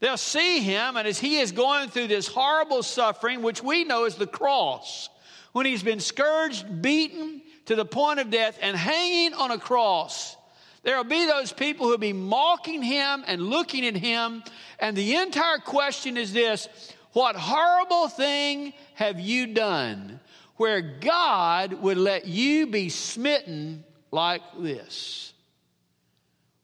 They'll 0.00 0.16
see 0.16 0.60
him, 0.60 0.96
and 0.96 1.08
as 1.08 1.18
he 1.18 1.38
is 1.38 1.50
going 1.50 1.88
through 1.88 2.06
this 2.06 2.28
horrible 2.28 2.82
suffering, 2.84 3.42
which 3.42 3.62
we 3.62 3.82
know 3.84 4.04
is 4.04 4.14
the 4.14 4.28
cross, 4.28 5.08
when 5.52 5.66
he's 5.66 5.82
been 5.82 5.98
scourged, 5.98 6.82
beaten 6.82 7.42
to 7.66 7.74
the 7.74 7.84
point 7.84 8.20
of 8.20 8.30
death, 8.30 8.58
and 8.62 8.76
hanging 8.76 9.34
on 9.34 9.50
a 9.50 9.58
cross, 9.58 10.36
there 10.84 10.96
will 10.96 11.04
be 11.04 11.26
those 11.26 11.52
people 11.52 11.86
who 11.86 11.92
will 11.92 11.98
be 11.98 12.12
mocking 12.12 12.82
him 12.82 13.24
and 13.26 13.42
looking 13.42 13.84
at 13.84 13.96
him. 13.96 14.44
And 14.78 14.96
the 14.96 15.16
entire 15.16 15.58
question 15.58 16.16
is 16.16 16.32
this 16.32 16.68
What 17.12 17.34
horrible 17.34 18.08
thing 18.08 18.74
have 18.94 19.18
you 19.18 19.48
done 19.48 20.20
where 20.56 20.80
God 20.80 21.72
would 21.74 21.98
let 21.98 22.26
you 22.26 22.68
be 22.68 22.88
smitten 22.88 23.84
like 24.12 24.42
this? 24.58 25.32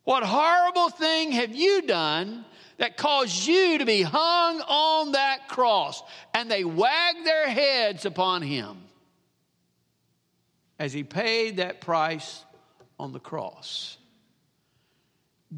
What 0.04 0.22
horrible 0.22 0.90
thing 0.90 1.32
have 1.32 1.54
you 1.54 1.82
done 1.82 2.44
that 2.76 2.96
caused 2.96 3.46
you 3.46 3.78
to 3.78 3.86
be 3.86 4.02
hung 4.02 4.60
on 4.60 5.12
that 5.12 5.48
cross? 5.48 6.02
And 6.34 6.50
they 6.50 6.62
wagged 6.62 7.24
their 7.24 7.48
heads 7.48 8.04
upon 8.04 8.42
him 8.42 8.76
as 10.78 10.92
he 10.92 11.04
paid 11.04 11.56
that 11.56 11.80
price 11.80 12.44
on 12.98 13.12
the 13.12 13.20
cross. 13.20 13.96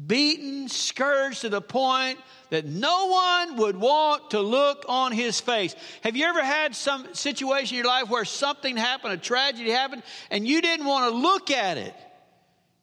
Beaten, 0.05 0.69
scourged 0.69 1.41
to 1.41 1.49
the 1.49 1.61
point 1.61 2.19
that 2.51 2.65
no 2.65 3.07
one 3.07 3.57
would 3.57 3.75
want 3.75 4.31
to 4.31 4.39
look 4.39 4.85
on 4.87 5.11
his 5.11 5.41
face. 5.41 5.75
Have 6.01 6.15
you 6.15 6.25
ever 6.25 6.43
had 6.43 6.75
some 6.75 7.13
situation 7.13 7.75
in 7.75 7.83
your 7.83 7.91
life 7.91 8.09
where 8.09 8.23
something 8.23 8.77
happened, 8.77 9.13
a 9.13 9.17
tragedy 9.17 9.71
happened, 9.71 10.03
and 10.29 10.47
you 10.47 10.61
didn't 10.61 10.85
want 10.85 11.11
to 11.11 11.17
look 11.17 11.49
at 11.49 11.77
it? 11.77 11.95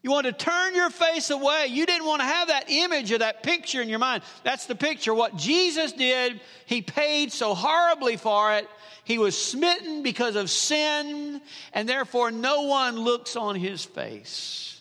You 0.05 0.11
want 0.11 0.27
to 0.27 0.33
turn 0.33 0.75
your 0.75 0.91
face 0.91 1.31
away. 1.31 1.69
You 1.71 1.87
didn't 1.87 2.07
want 2.07 2.21
to 2.21 2.27
have 2.27 2.49
that 2.49 2.67
image 2.69 3.11
or 3.11 3.19
that 3.19 3.43
picture 3.43 3.81
in 3.81 3.89
your 3.89 3.99
mind. 3.99 4.23
That's 4.43 4.67
the 4.67 4.75
picture. 4.75 5.15
What 5.15 5.35
Jesus 5.35 5.95
did, 5.95 6.43
He 6.67 6.83
paid 6.83 7.33
so 7.33 7.55
horribly 7.55 8.19
for 8.19 8.53
it. 8.53 8.69
He 9.05 9.17
was 9.17 9.37
smitten 9.37 10.03
because 10.03 10.37
of 10.37 10.51
sin, 10.51 11.41
and 11.73 11.89
therefore 11.89 12.31
no 12.31 12.65
one 12.65 12.99
looks 12.99 13.35
on 13.35 13.55
His 13.55 13.83
face. 13.83 14.79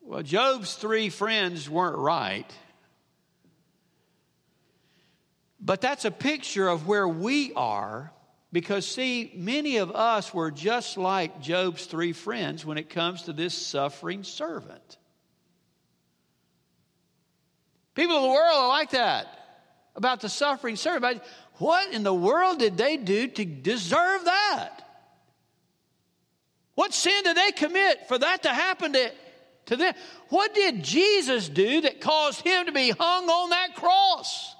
Well, 0.00 0.22
Job's 0.22 0.76
three 0.76 1.08
friends 1.08 1.68
weren't 1.68 1.98
right. 1.98 2.48
But 5.60 5.80
that's 5.80 6.04
a 6.04 6.12
picture 6.12 6.68
of 6.68 6.86
where 6.86 7.08
we 7.08 7.52
are 7.54 8.12
because, 8.54 8.86
see, 8.86 9.32
many 9.34 9.78
of 9.78 9.90
us 9.90 10.32
were 10.32 10.52
just 10.52 10.96
like 10.96 11.40
Job's 11.40 11.86
three 11.86 12.12
friends 12.12 12.64
when 12.64 12.78
it 12.78 12.88
comes 12.88 13.22
to 13.22 13.32
this 13.32 13.52
suffering 13.52 14.22
servant. 14.22 14.96
People 17.96 18.14
of 18.14 18.22
the 18.22 18.28
world 18.28 18.54
are 18.54 18.68
like 18.68 18.90
that 18.90 19.26
about 19.96 20.20
the 20.20 20.28
suffering 20.28 20.76
servant. 20.76 21.20
What 21.54 21.92
in 21.92 22.04
the 22.04 22.14
world 22.14 22.60
did 22.60 22.76
they 22.76 22.96
do 22.96 23.26
to 23.26 23.44
deserve 23.44 24.24
that? 24.24 24.82
What 26.76 26.94
sin 26.94 27.24
did 27.24 27.36
they 27.36 27.50
commit 27.50 28.06
for 28.06 28.18
that 28.18 28.44
to 28.44 28.50
happen 28.50 28.92
to 28.92 29.10
to 29.66 29.76
them. 29.76 29.94
What 30.28 30.54
did 30.54 30.82
Jesus 30.82 31.48
do 31.48 31.80
that 31.80 32.00
caused 32.00 32.42
him 32.42 32.66
to 32.66 32.72
be 32.72 32.90
hung 32.90 33.28
on 33.28 33.50
that 33.50 33.74
cross? 33.74 34.54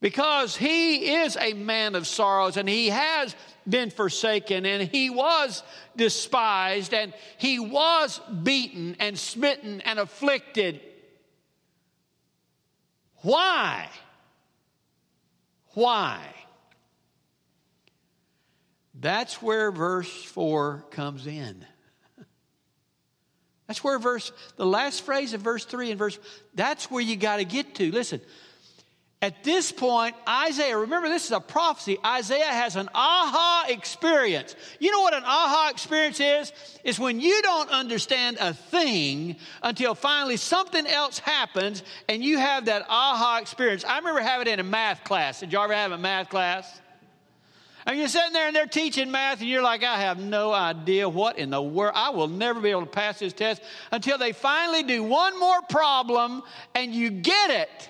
Because 0.00 0.56
he 0.56 1.14
is 1.14 1.36
a 1.36 1.52
man 1.52 1.94
of 1.94 2.06
sorrows 2.06 2.56
and 2.56 2.66
he 2.68 2.88
has 2.88 3.36
been 3.68 3.90
forsaken 3.90 4.64
and 4.64 4.88
he 4.88 5.10
was 5.10 5.62
despised 5.94 6.94
and 6.94 7.12
he 7.36 7.58
was 7.58 8.18
beaten 8.42 8.96
and 8.98 9.18
smitten 9.18 9.82
and 9.82 9.98
afflicted. 9.98 10.80
Why? 13.16 13.88
Why? 15.74 16.20
That's 18.94 19.42
where 19.42 19.70
verse 19.70 20.10
4 20.24 20.86
comes 20.90 21.26
in. 21.26 21.64
That's 23.66 23.84
where 23.84 23.98
verse, 23.98 24.32
the 24.56 24.66
last 24.66 25.02
phrase 25.02 25.32
of 25.32 25.42
verse 25.42 25.64
3 25.64 25.90
and 25.90 25.98
verse, 25.98 26.18
that's 26.54 26.90
where 26.90 27.02
you 27.02 27.16
got 27.16 27.36
to 27.36 27.44
get 27.44 27.76
to. 27.76 27.92
Listen, 27.92 28.20
at 29.22 29.44
this 29.44 29.70
point, 29.70 30.16
Isaiah, 30.26 30.78
remember 30.78 31.10
this 31.10 31.26
is 31.26 31.32
a 31.32 31.40
prophecy. 31.40 31.98
Isaiah 32.04 32.46
has 32.46 32.76
an 32.76 32.88
aha 32.94 33.66
experience. 33.68 34.56
You 34.78 34.90
know 34.92 35.00
what 35.00 35.12
an 35.12 35.24
aha 35.26 35.68
experience 35.70 36.20
is? 36.20 36.52
Is 36.84 36.98
when 36.98 37.20
you 37.20 37.42
don't 37.42 37.68
understand 37.68 38.38
a 38.40 38.54
thing 38.54 39.36
until 39.62 39.94
finally 39.94 40.38
something 40.38 40.86
else 40.86 41.18
happens 41.18 41.82
and 42.08 42.24
you 42.24 42.38
have 42.38 42.64
that 42.64 42.86
aha 42.88 43.40
experience. 43.42 43.84
I 43.84 43.98
remember 43.98 44.22
having 44.22 44.46
it 44.46 44.52
in 44.52 44.60
a 44.60 44.64
math 44.64 45.04
class. 45.04 45.40
Did 45.40 45.52
you 45.52 45.60
ever 45.60 45.74
have 45.74 45.92
a 45.92 45.98
math 45.98 46.30
class? 46.30 46.80
And 47.84 47.98
you're 47.98 48.08
sitting 48.08 48.32
there 48.32 48.46
and 48.46 48.56
they're 48.56 48.66
teaching 48.66 49.10
math, 49.10 49.40
and 49.40 49.48
you're 49.48 49.62
like, 49.62 49.82
I 49.82 50.00
have 50.00 50.18
no 50.18 50.52
idea 50.52 51.08
what 51.08 51.38
in 51.38 51.50
the 51.50 51.62
world. 51.62 51.94
I 51.96 52.10
will 52.10 52.28
never 52.28 52.60
be 52.60 52.70
able 52.70 52.82
to 52.82 52.86
pass 52.86 53.18
this 53.18 53.32
test 53.32 53.62
until 53.90 54.16
they 54.16 54.32
finally 54.32 54.82
do 54.82 55.02
one 55.02 55.38
more 55.40 55.60
problem 55.62 56.42
and 56.74 56.94
you 56.94 57.10
get 57.10 57.50
it. 57.50 57.89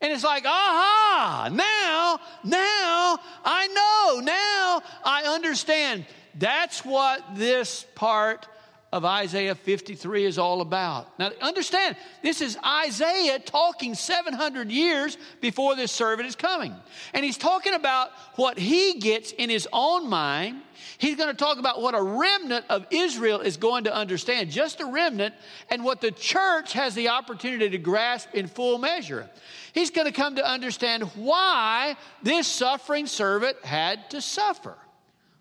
And 0.00 0.12
it's 0.12 0.24
like, 0.24 0.44
aha, 0.46 1.48
now, 1.52 2.20
now 2.44 3.18
I 3.44 3.66
know, 3.66 4.20
now 4.20 4.82
I 5.04 5.24
understand. 5.34 6.06
that's 6.36 6.84
what 6.84 7.34
this 7.34 7.84
part 7.94 8.46
of 8.90 9.04
Isaiah 9.04 9.54
53 9.54 10.24
is 10.24 10.38
all 10.38 10.62
about. 10.62 11.18
Now, 11.18 11.30
understand, 11.42 11.96
this 12.22 12.40
is 12.40 12.56
Isaiah 12.64 13.38
talking 13.38 13.94
700 13.94 14.70
years 14.70 15.18
before 15.42 15.76
this 15.76 15.92
servant 15.92 16.26
is 16.26 16.34
coming. 16.34 16.74
And 17.12 17.22
he's 17.22 17.36
talking 17.36 17.74
about 17.74 18.10
what 18.36 18.58
he 18.58 18.94
gets 18.94 19.32
in 19.32 19.50
his 19.50 19.68
own 19.74 20.08
mind. 20.08 20.62
He's 20.96 21.16
going 21.16 21.28
to 21.28 21.36
talk 21.36 21.58
about 21.58 21.82
what 21.82 21.94
a 21.94 22.02
remnant 22.02 22.64
of 22.70 22.86
Israel 22.90 23.40
is 23.40 23.58
going 23.58 23.84
to 23.84 23.94
understand, 23.94 24.50
just 24.50 24.80
a 24.80 24.86
remnant, 24.86 25.34
and 25.68 25.84
what 25.84 26.00
the 26.00 26.10
church 26.10 26.72
has 26.72 26.94
the 26.94 27.08
opportunity 27.08 27.68
to 27.68 27.78
grasp 27.78 28.30
in 28.32 28.46
full 28.46 28.78
measure. 28.78 29.28
He's 29.74 29.90
going 29.90 30.06
to 30.06 30.12
come 30.12 30.36
to 30.36 30.46
understand 30.46 31.02
why 31.14 31.96
this 32.22 32.46
suffering 32.46 33.06
servant 33.06 33.62
had 33.64 34.08
to 34.10 34.22
suffer. 34.22 34.76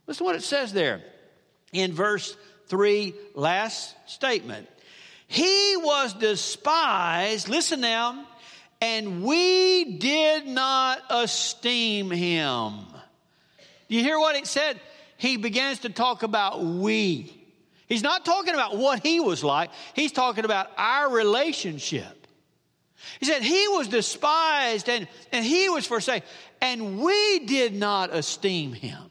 Listen 0.06 0.20
to 0.20 0.24
what 0.26 0.36
it 0.36 0.44
says 0.44 0.74
there 0.74 1.02
in 1.72 1.94
verse 1.94 2.36
3, 2.68 3.14
last 3.34 3.96
statement. 4.06 4.68
He 5.28 5.76
was 5.78 6.14
despised, 6.14 7.50
listen 7.50 7.82
now, 7.82 8.26
and 8.82 9.24
we 9.24 9.98
did 9.98 10.48
not 10.48 11.02
esteem 11.10 12.10
him. 12.12 12.74
Do 13.90 13.96
you 13.96 14.04
hear 14.04 14.20
what 14.20 14.36
it 14.36 14.48
said? 14.48 14.80
He 15.18 15.38
begins 15.38 15.80
to 15.80 15.90
talk 15.90 16.24
about 16.24 16.64
we. 16.64 17.34
He's 17.88 18.04
not 18.04 18.26
talking 18.26 18.54
about 18.54 18.78
what 18.78 19.02
he 19.02 19.20
was 19.20 19.44
like, 19.44 19.72
he's 19.94 20.12
talking 20.12 20.46
about 20.46 20.70
our 20.78 21.10
relationship. 21.10 22.14
He 23.20 23.26
said, 23.26 23.42
He 23.42 23.68
was 23.70 23.88
despised 23.88 24.90
and, 24.90 25.08
and 25.32 25.46
he 25.46 25.70
was 25.70 25.86
forsaken, 25.86 26.28
and 26.62 27.00
we 27.00 27.40
did 27.40 27.74
not 27.74 28.14
esteem 28.14 28.74
him. 28.74 29.10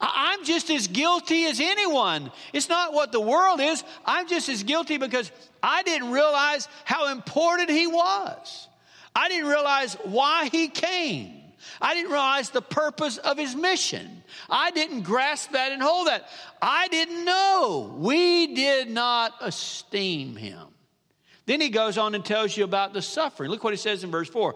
I'm 0.00 0.44
just 0.44 0.70
as 0.70 0.86
guilty 0.86 1.46
as 1.46 1.60
anyone. 1.60 2.30
It's 2.52 2.68
not 2.68 2.92
what 2.92 3.10
the 3.10 3.20
world 3.20 3.60
is. 3.60 3.82
I'm 4.04 4.28
just 4.28 4.48
as 4.48 4.62
guilty 4.62 4.96
because 4.96 5.32
I 5.62 5.82
didn't 5.82 6.12
realize 6.12 6.68
how 6.84 7.10
important 7.10 7.70
he 7.70 7.86
was. 7.86 8.68
I 9.14 9.28
didn't 9.28 9.48
realize 9.48 9.94
why 10.04 10.48
he 10.50 10.68
came. 10.68 11.34
I 11.80 11.94
didn't 11.94 12.12
realize 12.12 12.50
the 12.50 12.62
purpose 12.62 13.18
of 13.18 13.36
his 13.38 13.56
mission. 13.56 14.22
I 14.48 14.70
didn't 14.70 15.02
grasp 15.02 15.52
that 15.52 15.72
and 15.72 15.82
hold 15.82 16.06
that. 16.06 16.28
I 16.62 16.86
didn't 16.88 17.24
know. 17.24 17.94
We 17.98 18.54
did 18.54 18.90
not 18.90 19.34
esteem 19.40 20.36
him. 20.36 20.68
Then 21.46 21.60
he 21.60 21.70
goes 21.70 21.98
on 21.98 22.14
and 22.14 22.24
tells 22.24 22.56
you 22.56 22.64
about 22.64 22.92
the 22.92 23.02
suffering. 23.02 23.50
Look 23.50 23.64
what 23.64 23.72
he 23.72 23.78
says 23.78 24.04
in 24.04 24.10
verse 24.10 24.28
4 24.28 24.54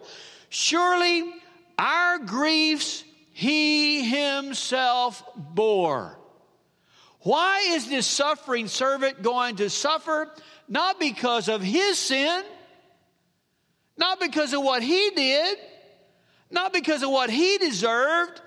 Surely 0.51 1.33
our 1.79 2.19
griefs 2.19 3.03
he 3.33 4.05
himself 4.05 5.23
bore. 5.37 6.19
Why 7.21 7.61
is 7.69 7.89
this 7.89 8.07
suffering 8.07 8.69
servant 8.69 9.23
going 9.23 9.57
to 9.57 9.71
suffer? 9.71 10.31
Not 10.69 10.99
because 10.99 11.49
of 11.49 11.63
his 11.63 11.99
sin, 11.99 12.43
not 13.97 14.21
because 14.21 14.53
of 14.53 14.63
what 14.63 14.83
he 14.83 15.11
did, 15.11 15.59
not 16.51 16.73
because 16.73 17.03
of 17.03 17.11
what 17.11 17.31
he 17.31 17.59
deserved, 17.59 18.41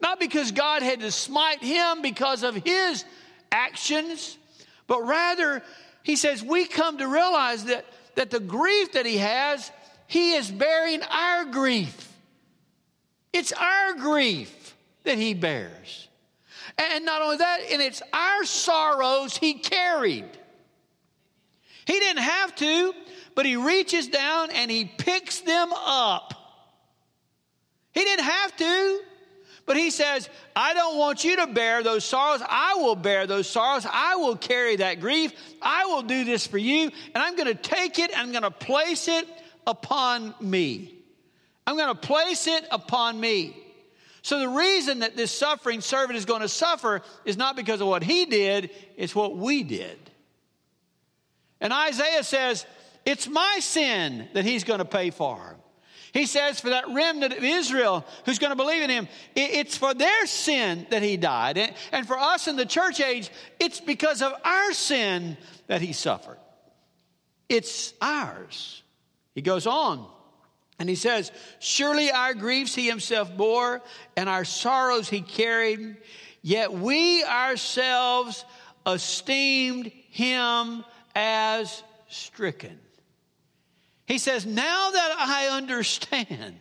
not 0.00 0.18
because 0.18 0.52
God 0.52 0.82
had 0.82 1.00
to 1.00 1.10
smite 1.10 1.62
him 1.62 2.02
because 2.02 2.42
of 2.42 2.54
his 2.54 3.04
actions, 3.52 4.36
but 4.86 5.02
rather, 5.02 5.62
he 6.02 6.16
says, 6.16 6.42
we 6.42 6.66
come 6.66 6.98
to 6.98 7.06
realize 7.06 7.64
that, 7.64 7.84
that 8.14 8.30
the 8.30 8.40
grief 8.40 8.92
that 8.92 9.06
he 9.06 9.18
has, 9.18 9.70
he 10.06 10.34
is 10.34 10.50
bearing 10.50 11.02
our 11.02 11.44
grief. 11.46 12.12
It's 13.32 13.52
our 13.52 13.94
grief 13.94 14.74
that 15.04 15.18
he 15.18 15.34
bears. 15.34 16.08
And 16.78 17.04
not 17.04 17.22
only 17.22 17.38
that, 17.38 17.60
and 17.72 17.80
it's 17.80 18.02
our 18.12 18.44
sorrows 18.44 19.36
he 19.36 19.54
carried. 19.54 20.28
He 21.86 21.92
didn't 21.92 22.22
have 22.22 22.54
to, 22.56 22.92
but 23.34 23.46
he 23.46 23.56
reaches 23.56 24.08
down 24.08 24.50
and 24.50 24.70
he 24.70 24.84
picks 24.84 25.40
them 25.40 25.72
up. 25.72 26.34
He 27.92 28.04
didn't 28.04 28.24
have 28.24 28.56
to, 28.56 29.00
but 29.64 29.76
he 29.76 29.90
says, 29.90 30.28
I 30.54 30.74
don't 30.74 30.98
want 30.98 31.24
you 31.24 31.36
to 31.36 31.46
bear 31.46 31.82
those 31.82 32.04
sorrows. 32.04 32.42
I 32.46 32.74
will 32.74 32.96
bear 32.96 33.26
those 33.26 33.48
sorrows. 33.48 33.86
I 33.90 34.16
will 34.16 34.36
carry 34.36 34.76
that 34.76 35.00
grief. 35.00 35.32
I 35.62 35.86
will 35.86 36.02
do 36.02 36.24
this 36.24 36.46
for 36.46 36.58
you. 36.58 36.90
And 37.14 37.22
I'm 37.22 37.36
going 37.36 37.48
to 37.48 37.54
take 37.54 37.98
it, 37.98 38.10
I'm 38.16 38.32
going 38.32 38.42
to 38.42 38.50
place 38.50 39.08
it 39.08 39.26
upon 39.66 40.34
me. 40.40 40.95
I'm 41.66 41.76
going 41.76 41.94
to 41.94 42.00
place 42.00 42.46
it 42.46 42.64
upon 42.70 43.18
me. 43.18 43.56
So 44.22 44.40
the 44.40 44.48
reason 44.48 45.00
that 45.00 45.16
this 45.16 45.30
suffering 45.30 45.80
servant 45.80 46.16
is 46.18 46.24
going 46.24 46.42
to 46.42 46.48
suffer 46.48 47.02
is 47.24 47.36
not 47.36 47.54
because 47.56 47.80
of 47.80 47.86
what 47.86 48.02
he 48.02 48.24
did, 48.24 48.70
it's 48.96 49.14
what 49.14 49.36
we 49.36 49.62
did. 49.62 49.98
And 51.60 51.72
Isaiah 51.72 52.24
says, 52.24 52.66
It's 53.04 53.28
my 53.28 53.58
sin 53.60 54.28
that 54.34 54.44
he's 54.44 54.64
going 54.64 54.78
to 54.78 54.84
pay 54.84 55.10
for. 55.10 55.56
He 56.12 56.26
says, 56.26 56.60
For 56.60 56.70
that 56.70 56.88
remnant 56.88 57.34
of 57.34 57.44
Israel 57.44 58.04
who's 58.24 58.38
going 58.38 58.50
to 58.50 58.56
believe 58.56 58.82
in 58.82 58.90
him, 58.90 59.08
it's 59.34 59.76
for 59.76 59.94
their 59.94 60.26
sin 60.26 60.86
that 60.90 61.02
he 61.02 61.16
died. 61.16 61.74
And 61.92 62.06
for 62.06 62.18
us 62.18 62.48
in 62.48 62.56
the 62.56 62.66
church 62.66 63.00
age, 63.00 63.30
it's 63.60 63.80
because 63.80 64.22
of 64.22 64.32
our 64.44 64.72
sin 64.72 65.36
that 65.66 65.82
he 65.82 65.92
suffered. 65.92 66.38
It's 67.48 67.94
ours. 68.00 68.82
He 69.34 69.42
goes 69.42 69.66
on. 69.66 70.15
And 70.78 70.88
he 70.88 70.94
says, 70.94 71.32
Surely 71.58 72.10
our 72.10 72.34
griefs 72.34 72.74
he 72.74 72.86
himself 72.86 73.34
bore, 73.36 73.82
and 74.16 74.28
our 74.28 74.44
sorrows 74.44 75.08
he 75.08 75.22
carried, 75.22 75.96
yet 76.42 76.72
we 76.72 77.24
ourselves 77.24 78.44
esteemed 78.86 79.90
him 80.10 80.84
as 81.14 81.82
stricken. 82.08 82.78
He 84.06 84.18
says, 84.18 84.46
Now 84.46 84.90
that 84.90 85.16
I 85.18 85.48
understand, 85.48 86.56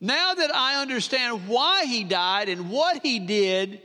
now 0.00 0.34
that 0.34 0.54
I 0.54 0.80
understand 0.80 1.48
why 1.48 1.84
he 1.84 2.04
died 2.04 2.48
and 2.48 2.70
what 2.70 3.02
he 3.02 3.18
did, 3.18 3.80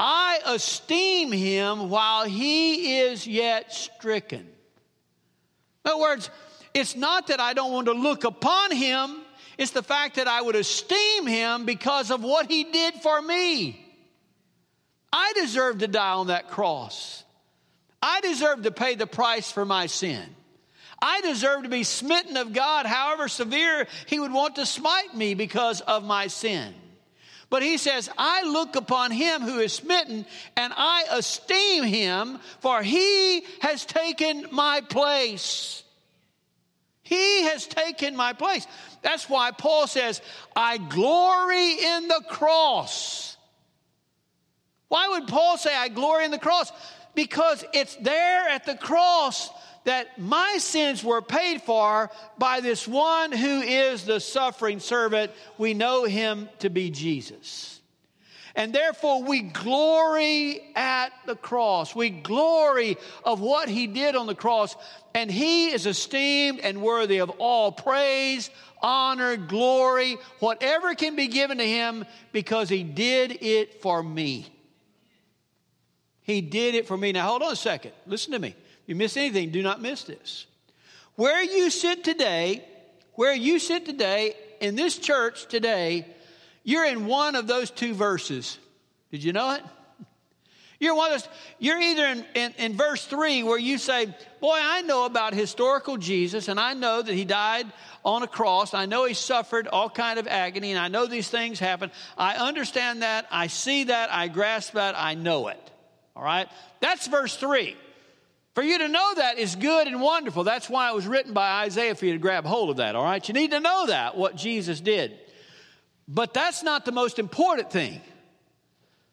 I 0.00 0.40
esteem 0.46 1.30
him 1.30 1.90
while 1.90 2.24
he 2.24 3.00
is 3.00 3.26
yet 3.26 3.72
stricken. 3.72 4.40
In 5.84 5.90
other 5.90 6.00
words, 6.00 6.30
it's 6.74 6.96
not 6.96 7.28
that 7.28 7.40
I 7.40 7.52
don't 7.54 7.72
want 7.72 7.86
to 7.86 7.92
look 7.92 8.24
upon 8.24 8.72
him, 8.74 9.22
it's 9.58 9.72
the 9.72 9.82
fact 9.82 10.16
that 10.16 10.28
I 10.28 10.40
would 10.40 10.56
esteem 10.56 11.26
him 11.26 11.66
because 11.66 12.10
of 12.10 12.22
what 12.22 12.50
he 12.50 12.64
did 12.64 12.94
for 12.94 13.20
me. 13.20 13.78
I 15.12 15.32
deserve 15.34 15.78
to 15.78 15.88
die 15.88 16.12
on 16.12 16.28
that 16.28 16.48
cross. 16.48 17.22
I 18.00 18.20
deserve 18.20 18.62
to 18.62 18.70
pay 18.70 18.94
the 18.94 19.06
price 19.06 19.52
for 19.52 19.64
my 19.64 19.86
sin. 19.86 20.22
I 21.00 21.20
deserve 21.20 21.64
to 21.64 21.68
be 21.68 21.82
smitten 21.82 22.36
of 22.36 22.52
God, 22.52 22.86
however 22.86 23.28
severe 23.28 23.86
He 24.06 24.20
would 24.20 24.32
want 24.32 24.56
to 24.56 24.66
smite 24.66 25.14
me 25.14 25.34
because 25.34 25.80
of 25.80 26.04
my 26.04 26.28
sin. 26.28 26.72
But 27.50 27.62
He 27.62 27.76
says, 27.76 28.08
I 28.16 28.44
look 28.44 28.76
upon 28.76 29.10
Him 29.10 29.42
who 29.42 29.58
is 29.58 29.72
smitten 29.72 30.24
and 30.56 30.72
I 30.74 31.04
esteem 31.10 31.84
Him, 31.84 32.38
for 32.60 32.82
He 32.82 33.44
has 33.60 33.84
taken 33.84 34.46
my 34.52 34.80
place. 34.80 35.81
He 37.12 37.42
has 37.42 37.66
taken 37.66 38.16
my 38.16 38.32
place. 38.32 38.66
That's 39.02 39.28
why 39.28 39.50
Paul 39.50 39.86
says, 39.86 40.22
I 40.56 40.78
glory 40.78 41.72
in 41.72 42.08
the 42.08 42.22
cross. 42.26 43.36
Why 44.88 45.08
would 45.08 45.28
Paul 45.28 45.58
say, 45.58 45.74
I 45.76 45.88
glory 45.88 46.24
in 46.24 46.30
the 46.30 46.38
cross? 46.38 46.72
Because 47.14 47.66
it's 47.74 47.96
there 47.96 48.48
at 48.48 48.64
the 48.64 48.76
cross 48.76 49.50
that 49.84 50.18
my 50.18 50.56
sins 50.58 51.04
were 51.04 51.20
paid 51.20 51.60
for 51.60 52.10
by 52.38 52.60
this 52.60 52.88
one 52.88 53.30
who 53.30 53.60
is 53.60 54.06
the 54.06 54.18
suffering 54.18 54.80
servant. 54.80 55.32
We 55.58 55.74
know 55.74 56.04
him 56.04 56.48
to 56.60 56.70
be 56.70 56.90
Jesus. 56.90 57.81
And 58.54 58.74
therefore, 58.74 59.22
we 59.22 59.40
glory 59.40 60.60
at 60.74 61.10
the 61.26 61.36
cross. 61.36 61.94
We 61.94 62.10
glory 62.10 62.98
of 63.24 63.40
what 63.40 63.68
he 63.68 63.86
did 63.86 64.14
on 64.14 64.26
the 64.26 64.34
cross. 64.34 64.76
And 65.14 65.30
he 65.30 65.70
is 65.70 65.86
esteemed 65.86 66.60
and 66.60 66.82
worthy 66.82 67.18
of 67.18 67.30
all 67.38 67.72
praise, 67.72 68.50
honor, 68.82 69.36
glory, 69.36 70.18
whatever 70.40 70.94
can 70.94 71.16
be 71.16 71.28
given 71.28 71.58
to 71.58 71.66
him 71.66 72.04
because 72.32 72.68
he 72.68 72.82
did 72.82 73.38
it 73.42 73.80
for 73.80 74.02
me. 74.02 74.52
He 76.22 76.40
did 76.40 76.74
it 76.74 76.86
for 76.86 76.96
me. 76.96 77.12
Now, 77.12 77.28
hold 77.28 77.42
on 77.42 77.52
a 77.52 77.56
second. 77.56 77.92
Listen 78.06 78.32
to 78.32 78.38
me. 78.38 78.48
If 78.48 78.88
you 78.88 78.94
miss 78.94 79.16
anything, 79.16 79.50
do 79.50 79.62
not 79.62 79.80
miss 79.80 80.04
this. 80.04 80.46
Where 81.16 81.42
you 81.42 81.70
sit 81.70 82.04
today, 82.04 82.64
where 83.14 83.34
you 83.34 83.58
sit 83.58 83.86
today 83.86 84.34
in 84.60 84.76
this 84.76 84.98
church 84.98 85.46
today, 85.46 86.06
you're 86.64 86.86
in 86.86 87.06
one 87.06 87.34
of 87.34 87.46
those 87.46 87.70
two 87.70 87.94
verses. 87.94 88.58
Did 89.10 89.24
you 89.24 89.32
know 89.32 89.52
it? 89.52 89.62
You're 90.82 90.96
one 90.96 91.12
of 91.12 91.22
those, 91.22 91.30
you're 91.60 91.80
either 91.80 92.06
in, 92.06 92.24
in, 92.34 92.54
in, 92.58 92.76
verse 92.76 93.04
3 93.04 93.44
where 93.44 93.56
you 93.56 93.78
say, 93.78 94.06
Boy, 94.40 94.58
I 94.60 94.82
know 94.82 95.04
about 95.04 95.32
historical 95.32 95.96
Jesus, 95.96 96.48
and 96.48 96.58
I 96.58 96.74
know 96.74 97.00
that 97.00 97.14
he 97.14 97.24
died 97.24 97.66
on 98.04 98.24
a 98.24 98.26
cross. 98.26 98.74
I 98.74 98.86
know 98.86 99.04
he 99.04 99.14
suffered 99.14 99.68
all 99.68 99.88
kind 99.88 100.18
of 100.18 100.26
agony, 100.26 100.72
and 100.72 100.80
I 100.80 100.88
know 100.88 101.06
these 101.06 101.30
things 101.30 101.60
happen. 101.60 101.92
I 102.18 102.34
understand 102.34 103.02
that. 103.02 103.28
I 103.30 103.46
see 103.46 103.84
that. 103.84 104.12
I 104.12 104.26
grasp 104.26 104.72
that. 104.72 104.98
I 104.98 105.14
know 105.14 105.46
it. 105.46 105.70
All 106.16 106.24
right? 106.24 106.48
That's 106.80 107.06
verse 107.06 107.36
3. 107.36 107.76
For 108.56 108.64
you 108.64 108.78
to 108.78 108.88
know 108.88 109.14
that 109.14 109.38
is 109.38 109.54
good 109.54 109.86
and 109.86 110.00
wonderful. 110.00 110.42
That's 110.42 110.68
why 110.68 110.90
it 110.90 110.96
was 110.96 111.06
written 111.06 111.32
by 111.32 111.62
Isaiah 111.62 111.94
for 111.94 112.06
you 112.06 112.14
to 112.14 112.18
grab 112.18 112.44
hold 112.44 112.70
of 112.70 112.78
that, 112.78 112.96
all 112.96 113.04
right? 113.04 113.26
You 113.26 113.34
need 113.34 113.52
to 113.52 113.60
know 113.60 113.86
that, 113.86 114.16
what 114.16 114.34
Jesus 114.34 114.80
did. 114.80 115.16
But 116.12 116.34
that's 116.34 116.62
not 116.62 116.84
the 116.84 116.92
most 116.92 117.18
important 117.18 117.70
thing. 117.70 117.98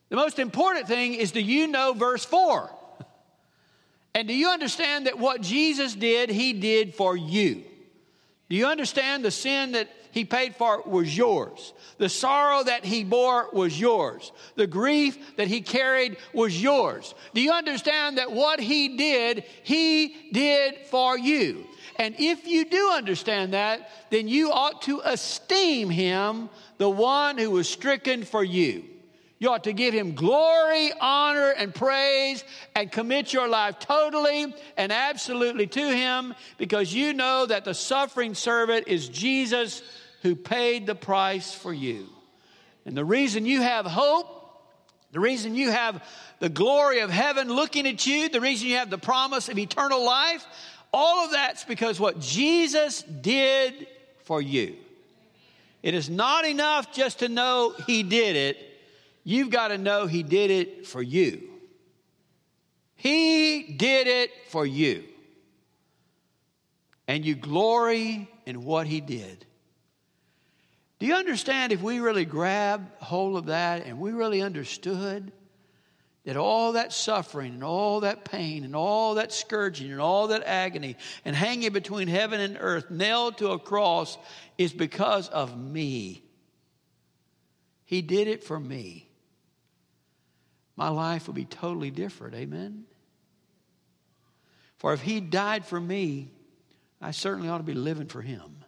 The 0.10 0.18
most 0.18 0.38
important 0.38 0.88
thing 0.88 1.14
is 1.14 1.32
do 1.32 1.40
you 1.40 1.68
know 1.68 1.94
verse 1.94 2.26
4? 2.26 2.70
And 4.16 4.28
do 4.28 4.34
you 4.34 4.50
understand 4.50 5.06
that 5.06 5.18
what 5.18 5.40
Jesus 5.40 5.96
did, 5.96 6.30
he 6.30 6.52
did 6.52 6.94
for 6.96 7.16
you? 7.16 7.64
Do 8.50 8.56
you 8.58 8.66
understand 8.66 9.24
the 9.24 9.32
sin 9.32 9.74
that 9.74 9.88
he 10.12 10.26
paid 10.26 10.56
for 10.56 10.82
was 10.86 11.16
yours? 11.16 11.74
The 11.98 12.10
sorrow 12.10 12.64
that 12.64 12.86
he 12.86 13.04
bore 13.04 13.50
was 13.54 13.80
yours. 13.80 14.32
The 14.56 14.68
grief 14.68 15.18
that 15.38 15.48
he 15.48 15.62
carried 15.62 16.18
was 16.34 16.62
yours. 16.62 17.14
Do 17.34 17.42
you 17.42 17.52
understand 17.52 18.18
that 18.18 18.32
what 18.32 18.60
he 18.60 18.98
did, 18.98 19.44
he 19.64 20.16
did 20.32 20.88
for 20.88 21.18
you? 21.18 21.66
And 21.98 22.16
if 22.18 22.48
you 22.48 22.66
do 22.66 22.92
understand 22.92 23.54
that, 23.54 23.90
then 24.10 24.28
you 24.28 24.52
ought 24.52 24.84
to 24.84 25.02
esteem 25.04 25.90
him, 25.90 26.50
the 26.78 26.90
one 26.90 27.38
who 27.38 27.52
was 27.52 27.70
stricken 27.70 28.24
for 28.24 28.44
you. 28.44 28.86
You 29.40 29.52
ought 29.52 29.64
to 29.64 29.74
give 29.74 29.94
him 29.94 30.16
glory, 30.16 30.92
honor, 31.00 31.52
and 31.52 31.74
praise 31.74 32.44
and 32.76 32.92
commit 32.92 33.32
your 33.32 33.48
life 33.48 33.80
totally 33.80 34.54
and 34.76 34.92
absolutely 34.92 35.66
to 35.68 35.96
him 35.96 36.36
because 36.58 36.94
you 36.94 37.14
know 37.14 37.46
that 37.46 37.64
the 37.64 37.74
suffering 37.74 38.36
servant 38.36 38.90
is 38.90 39.08
Jesus 39.08 39.82
who 40.22 40.36
paid 40.36 40.86
the 40.86 40.96
price 40.96 41.54
for 41.54 41.74
you. 41.74 42.08
And 42.86 42.96
the 42.96 43.06
reason 43.06 43.46
you 43.46 43.62
have 43.62 43.86
hope, 43.86 44.28
the 45.12 45.20
reason 45.20 45.56
you 45.56 45.72
have 45.72 46.04
the 46.40 46.50
glory 46.50 47.00
of 47.00 47.10
heaven 47.10 47.48
looking 47.48 47.88
at 47.88 48.06
you, 48.06 48.30
the 48.30 48.42
reason 48.42 48.68
you 48.68 48.76
have 48.76 48.90
the 48.90 48.98
promise 48.98 49.50
of 49.50 49.58
eternal 49.58 50.04
life, 50.04 50.46
all 50.94 51.26
of 51.26 51.32
that's 51.32 51.64
because 51.64 52.00
what 52.00 52.20
Jesus 52.20 53.04
did 53.04 53.88
for 54.24 54.42
you. 54.42 54.76
It 55.84 55.94
is 55.94 56.10
not 56.10 56.46
enough 56.46 56.92
just 56.92 57.20
to 57.20 57.30
know 57.30 57.74
he 57.86 58.04
did 58.04 58.36
it. 58.36 58.70
You've 59.30 59.52
got 59.52 59.68
to 59.68 59.78
know 59.78 60.08
He 60.08 60.24
did 60.24 60.50
it 60.50 60.88
for 60.88 61.04
you. 61.04 61.48
He 62.96 63.62
did 63.78 64.08
it 64.08 64.32
for 64.48 64.66
you. 64.66 65.04
And 67.08 67.24
you 67.26 67.36
glory 67.36 68.28
in 68.46 68.64
what 68.64 68.88
He 68.88 69.02
did. 69.02 69.46
Do 71.00 71.06
you 71.06 71.16
understand 71.16 71.72
if 71.72 71.82
we 71.82 72.00
really 72.00 72.26
grabbed 72.26 72.92
hold 73.02 73.38
of 73.38 73.46
that 73.48 73.86
and 73.86 74.00
we 74.00 74.12
really 74.12 74.42
understood 74.42 75.32
that 76.26 76.36
all 76.36 76.74
that 76.74 76.92
suffering 76.92 77.54
and 77.54 77.64
all 77.64 78.02
that 78.02 78.26
pain 78.26 78.66
and 78.66 78.76
all 78.76 79.16
that 79.16 79.32
scourging 79.32 79.92
and 79.92 80.02
all 80.02 80.28
that 80.28 80.44
agony 80.44 80.98
and 81.24 81.36
hanging 81.36 81.72
between 81.72 82.08
heaven 82.08 82.42
and 82.42 82.58
earth, 82.60 82.92
nailed 82.92 83.38
to 83.38 83.52
a 83.52 83.60
cross, 83.60 84.18
is 84.58 84.74
because 84.74 85.30
of 85.30 85.58
me? 85.58 86.22
He 87.86 88.02
did 88.02 88.28
it 88.28 88.44
for 88.44 88.60
me 88.60 89.10
my 90.80 90.88
life 90.88 91.28
would 91.28 91.36
be 91.36 91.44
totally 91.44 91.92
different. 91.92 92.36
Amen? 92.36 92.86
For 94.78 94.94
if 94.94 95.02
he 95.02 95.20
died 95.20 95.66
for 95.66 95.78
me, 95.78 96.32
I 97.02 97.12
certainly 97.12 97.50
ought 97.50 97.58
to 97.58 97.66
be 97.66 97.74
living 97.74 98.08
for 98.08 98.22
him. 98.22 98.59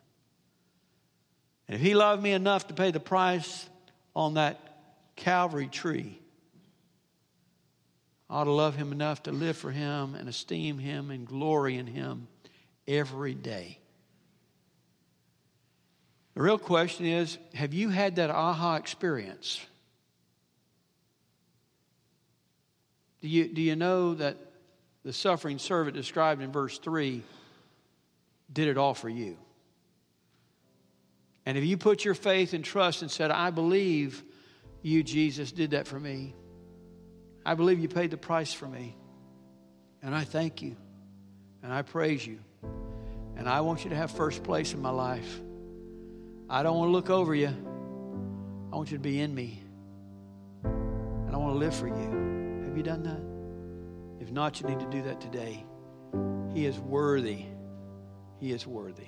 And 1.72 1.80
if 1.80 1.88
he 1.88 1.96
loved 1.96 2.22
me 2.22 2.34
enough 2.34 2.68
to 2.68 2.74
pay 2.74 2.92
the 2.92 3.00
price 3.00 3.70
on 4.14 4.34
that 4.34 4.60
Calvary 5.16 5.70
tree, 5.70 6.20
I 8.30 8.42
ought 8.42 8.44
to 8.44 8.52
love 8.52 8.76
him 8.76 8.92
enough 8.92 9.24
to 9.24 9.32
live 9.32 9.56
for 9.56 9.72
him 9.72 10.16
and 10.16 10.28
esteem 10.28 10.80
him 10.80 11.12
and 11.12 11.26
glory 11.26 11.78
in 11.78 11.88
him 11.88 12.28
every 12.90 13.34
day. 13.34 13.80
The 16.34 16.42
real 16.42 16.58
question 16.58 17.06
is 17.06 17.38
have 17.54 17.74
you 17.74 17.88
had 17.88 18.18
that 18.18 18.30
aha 18.30 18.76
experience? 18.76 19.66
Do 23.22 23.30
you, 23.30 23.48
do 23.48 23.62
you 23.62 23.78
know 23.78 24.16
that 24.16 24.36
the 25.06 25.14
suffering 25.14 25.58
servant 25.58 25.96
described 25.96 26.42
in 26.42 26.52
verse 26.52 26.80
3 26.80 27.24
did 28.52 28.68
it 28.68 28.78
all 28.78 28.94
for 28.94 29.08
you? 29.08 29.38
And 31.46 31.58
if 31.58 31.64
you 31.64 31.78
put 31.78 32.06
your 32.06 32.14
faith 32.14 32.54
and 32.54 32.64
trust 32.64 33.02
and 33.02 33.10
said, 33.10 33.32
I 33.32 33.50
believe 33.50 34.24
you, 34.82 35.04
Jesus, 35.04 35.52
did 35.52 35.72
that 35.72 35.88
for 35.88 36.00
me, 36.00 36.36
I 37.46 37.56
believe 37.56 37.80
you 37.80 37.88
paid 37.88 38.12
the 38.12 38.18
price 38.18 38.54
for 38.54 38.68
me, 38.68 38.96
and 40.04 40.14
I 40.14 40.24
thank 40.24 40.62
you, 40.62 40.76
and 41.64 41.74
I 41.74 41.82
praise 41.82 42.26
you, 42.26 42.40
and 43.36 43.50
I 43.50 43.62
want 43.62 43.84
you 43.84 43.90
to 43.90 43.96
have 43.96 44.12
first 44.12 44.44
place 44.44 44.74
in 44.74 44.82
my 44.82 44.92
life. 44.92 45.42
I 46.50 46.62
don't 46.64 46.78
want 46.78 46.90
to 46.90 46.92
look 46.92 47.10
over 47.10 47.34
you, 47.34 47.48
I 48.72 48.76
want 48.76 48.92
you 48.92 48.98
to 48.98 49.04
be 49.04 49.20
in 49.20 49.34
me, 49.34 49.64
and 50.64 51.34
I 51.34 51.38
want 51.38 51.54
to 51.56 51.58
live 51.58 51.74
for 51.74 51.88
you. 51.88 52.64
Have 52.66 52.78
you 52.78 52.84
done 52.84 53.04
that? 53.04 54.24
If 54.24 54.32
not, 54.32 54.62
you 54.62 54.68
need 54.68 54.80
to 54.80 54.90
do 54.92 55.02
that 55.04 55.20
today. 55.20 55.66
He 56.54 56.66
is 56.66 56.78
worthy. 56.78 57.46
He 58.40 58.52
is 58.52 58.68
worthy. 58.68 59.08